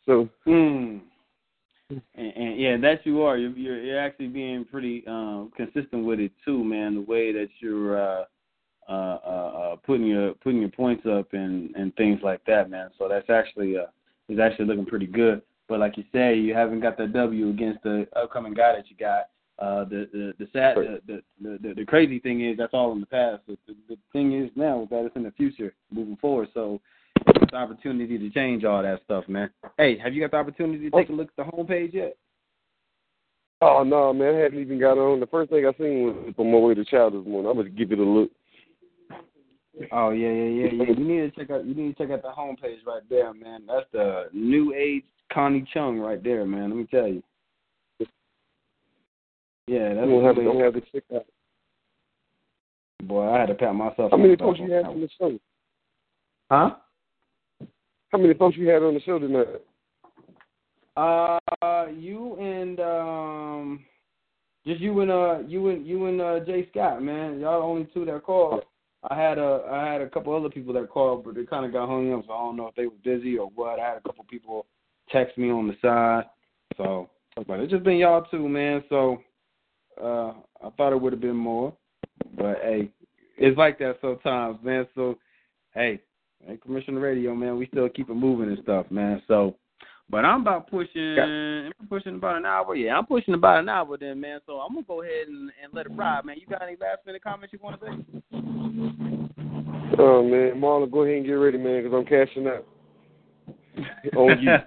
[0.06, 1.02] So, Mm.
[2.16, 3.38] And, and yeah, that you are.
[3.38, 6.94] You're, you're you're actually being pretty um, consistent with it too, man.
[6.96, 8.26] The way that you're uh,
[8.88, 12.92] uh, uh, uh, putting your putting your points up and and things like that, man.
[13.00, 13.88] So that's actually uh,
[14.30, 15.42] is actually looking pretty good.
[15.68, 18.96] But like you say, you haven't got that W against the upcoming guy that you
[18.98, 19.30] got.
[19.60, 23.02] Uh, the the the sad the, the the the crazy thing is that's all in
[23.02, 23.42] the past.
[23.46, 26.48] The, the, the thing is now is that it's in the future, moving forward.
[26.54, 26.80] So
[27.28, 29.50] it's an opportunity to change all that stuff, man.
[29.78, 32.16] Hey, have you got the opportunity to take a look at the homepage yet?
[33.62, 35.20] oh no, man, I haven't even got on.
[35.20, 37.50] The first thing I seen was on my way to child this morning.
[37.50, 38.32] I'm gonna give it a look.
[39.92, 40.94] Oh yeah, yeah, yeah, yeah.
[40.98, 41.66] You need to check out.
[41.66, 43.62] You need to check out the homepage right there, man.
[43.68, 46.70] That's the new age Connie Chung right there, man.
[46.70, 47.24] Let me tell you.
[49.68, 51.26] Yeah, that's don't have to, have to check out.
[53.04, 53.30] boy.
[53.30, 54.12] I had to pat myself.
[54.12, 55.40] How many folks you had on the show?
[56.50, 56.72] Huh?
[58.10, 59.48] How many folks you had on the show tonight?
[60.98, 63.86] Uh, you and um,
[64.66, 67.40] just you and uh, you and you and uh, Jay Scott, man.
[67.40, 68.64] Y'all the only two that called.
[69.04, 71.72] I had a I had a couple other people that called, but they kind of
[71.72, 73.80] got hung up, so I don't know if they were busy or what.
[73.80, 74.66] I had a couple people
[75.10, 76.26] text me on the side,
[76.76, 77.10] so
[77.48, 78.84] but it's just been y'all too, man.
[78.90, 79.22] So
[80.02, 80.34] uh,
[80.66, 81.74] I thought it would have been more,
[82.38, 82.90] but hey,
[83.38, 84.86] it's like that sometimes, man.
[84.96, 85.18] So
[85.74, 86.02] hey,
[86.46, 89.22] hey, Commissioner Radio, man, we still keep it moving and stuff, man.
[89.28, 89.56] So.
[90.12, 91.20] But I'm about pushing.
[91.20, 92.76] I'm pushing about an hour.
[92.76, 94.40] Yeah, I'm pushing about an hour then, man.
[94.48, 96.38] So I'm gonna go ahead and, and let it ride, man.
[96.40, 98.59] You got any last minute comments you want to say?
[100.00, 102.66] Oh man, Marlon, go ahead and get ready, man, because I'm cashing out.
[104.18, 104.58] On you.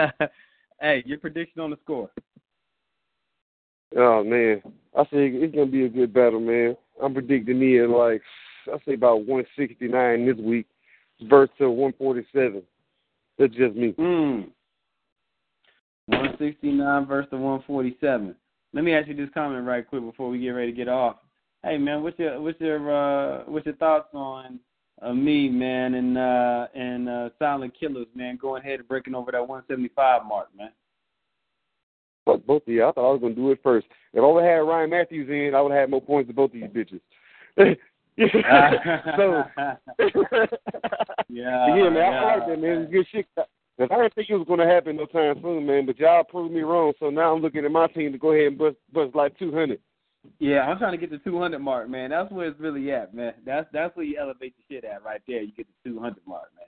[0.80, 2.10] hey, your prediction on the score?
[3.96, 4.62] Oh man,
[4.96, 6.76] I say it's gonna be a good battle, man.
[7.02, 8.22] I'm predicting me at like
[8.72, 10.66] I say about 169 this week,
[11.28, 12.62] versus 147.
[13.38, 13.92] That's just me.
[13.98, 14.48] Mm.
[16.06, 18.34] 169 versus 147.
[18.72, 21.16] Let me ask you this comment right quick before we get ready to get off.
[21.64, 24.58] Hey man, what's your what's your uh what's your thoughts on
[25.00, 29.30] uh, me, man, and uh and uh Silent Killers, man, going ahead and breaking over
[29.30, 30.72] that 175 mark, man.
[32.24, 32.84] Fuck both of you.
[32.84, 33.86] I thought I was gonna do it first.
[34.12, 36.34] If I would have had Ryan Mathews in, I would have had more points than
[36.34, 37.00] both of you bitches.
[37.56, 37.68] so
[41.28, 42.24] yeah, yeah, man, I yeah.
[42.24, 42.82] like that, man.
[42.82, 43.26] It's good shit.
[43.36, 43.46] Cause
[43.78, 45.86] I didn't think it was gonna happen no time soon, man.
[45.86, 46.92] But y'all proved me wrong.
[46.98, 49.78] So now I'm looking at my team to go ahead and bust bust like 200.
[50.38, 52.10] Yeah, I'm trying to get the 200 mark, man.
[52.10, 53.34] That's where it's really at, man.
[53.44, 55.42] That's that's where you elevate the shit at right there.
[55.42, 56.66] You get the 200 mark, man.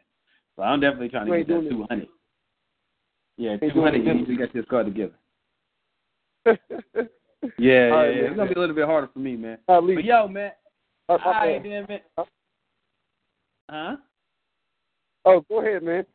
[0.56, 2.08] So I'm definitely trying to get that ain't doing 200.
[3.36, 4.04] Yeah, Ain't 200.
[4.04, 5.14] You need to get this card together.
[7.58, 8.22] Yeah, yeah, right, yeah.
[8.22, 9.58] It's gonna be a little bit harder for me, man.
[9.68, 9.98] At least.
[9.98, 10.52] But yo, man.
[11.08, 12.00] Uh, All uh, then, man.
[13.70, 13.96] Huh?
[15.26, 16.06] Oh, go ahead, man.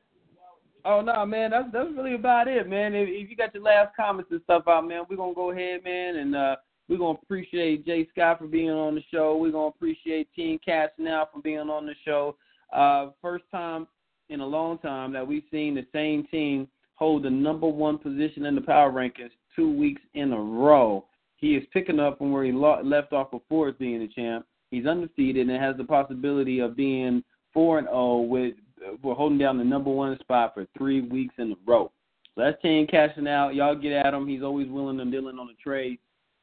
[0.86, 2.96] Oh no, man, that's that's really about it, man.
[2.96, 5.84] If, if you got your last comments and stuff out, man, we're gonna go ahead,
[5.84, 6.56] man, and uh
[6.90, 9.38] we're gonna appreciate Jay Scott for being on the show.
[9.38, 12.36] We're gonna appreciate Team Cash now for being on the show.
[12.74, 13.88] Uh first time
[14.30, 18.46] in a long time that we've seen the same team hold the number one position
[18.46, 21.06] in the power rankings two weeks in a row.
[21.38, 24.46] He is picking up from where he left off before being a champ.
[24.72, 27.24] He's undefeated and has the possibility of being
[27.54, 28.56] four and zero with
[29.04, 31.92] we're holding down the number one spot for three weeks in a row.
[32.36, 33.56] So that's Team cashing out.
[33.56, 34.28] Y'all get at him.
[34.28, 36.00] He's always willing and dealing on the trade.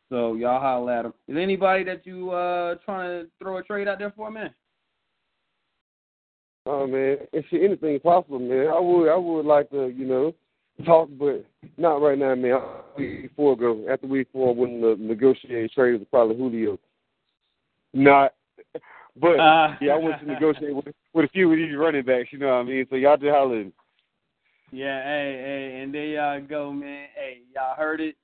[0.08, 1.14] So y'all holler at him.
[1.26, 4.54] Is there anybody that you uh trying to throw a trade out there for, man?
[6.66, 8.68] Oh man, if anything possible, man.
[8.68, 10.34] I would, I would like to, you know,
[10.84, 11.44] talk, but
[11.76, 12.60] not right now, man.
[12.98, 16.78] Week four ago, after week four, when the negotiating trade was probably Julio.
[17.94, 18.34] Not,
[19.20, 22.28] but Uh, yeah, I want to negotiate with, with a few of these running backs.
[22.32, 22.86] You know what I mean?
[22.90, 23.64] So y'all just holler.
[24.72, 25.40] Yeah, hey,
[25.72, 27.06] hey, and there y'all go, man.
[27.14, 28.16] Hey, y'all heard it.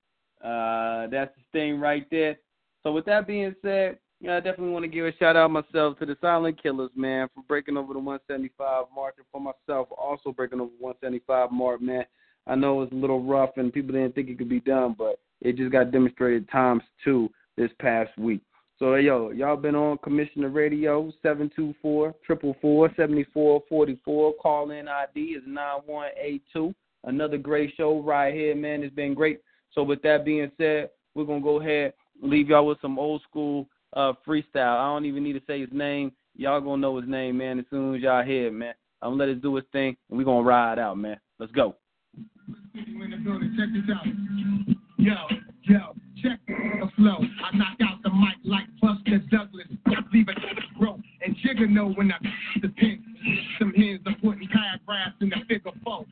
[0.42, 2.36] Uh, that's the thing right there.
[2.82, 5.98] So with that being said, yeah, I definitely want to give a shout out myself
[5.98, 10.30] to the Silent Killers, man, for breaking over the 175 mark, and for myself also
[10.32, 12.04] breaking over 175 mark, man.
[12.46, 14.94] I know it was a little rough, and people didn't think it could be done,
[14.96, 18.42] but it just got demonstrated times two this past week.
[18.78, 24.00] So yo, y'all been on Commissioner Radio seven two four triple four seventy four forty
[24.04, 24.34] four.
[24.34, 26.74] Call in ID is nine one eight two.
[27.04, 28.82] Another great show right here, man.
[28.82, 29.40] It's been great.
[29.74, 33.22] So with that being said, we're gonna go ahead and leave y'all with some old
[33.22, 34.78] school uh freestyle.
[34.78, 36.12] I don't even need to say his name.
[36.36, 38.74] Y'all gonna know his name, man, as soon as y'all hear it, man.
[39.02, 41.18] I'm gonna let it do his thing and we're gonna ride out, man.
[41.38, 41.76] Let's go.
[44.98, 45.14] Yo,
[45.62, 47.18] yo, check the flow.
[47.18, 49.66] I knock out the mic like Buster Douglas.
[49.86, 50.38] I leave it
[50.78, 51.00] broke.
[51.24, 52.18] And Jigga know when I
[52.62, 53.04] the pin.
[53.58, 56.04] Some hens are putting paragraphs in the figure four.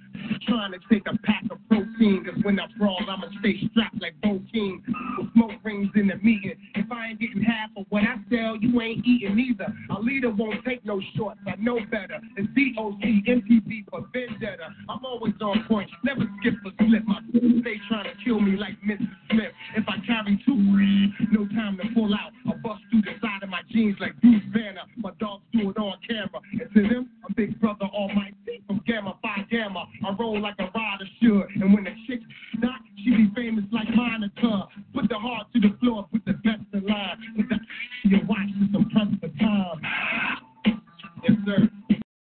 [0.47, 2.25] Trying to take a pack of protein.
[2.25, 4.83] Cause when I brawl, I'ma stay strapped like Bo King.
[5.19, 6.55] With smoke in the meeting.
[6.75, 9.73] If I ain't getting half of what I sell, you ain't eating either.
[9.97, 11.41] A leader won't take no shorts.
[11.47, 12.19] I know better.
[12.37, 14.75] It's DOC, MPB for vendetta.
[14.89, 15.91] I'm always on point.
[16.05, 17.05] Never skip a slip.
[17.07, 17.21] My
[17.61, 19.09] stay trying to kill me like Mrs.
[19.31, 19.53] Smith.
[19.77, 20.57] If I carry two,
[21.31, 22.33] no time to pull out.
[22.47, 24.83] I bust through the side of my jeans like Bruce Banner.
[24.97, 26.41] My dogs do it on camera.
[26.53, 29.87] And to them, I'm Big Brother Almighty from Gamma Phi Gamma.
[30.05, 31.63] I roll like a rider should.
[31.63, 32.21] And when the chick
[32.59, 34.69] not, she be famous like Monica.
[35.01, 37.17] Put the heart to the floor, put the best in line.
[37.35, 37.57] Put the,
[38.11, 39.81] your watch with the press for time.
[40.67, 41.90] Yes, sir.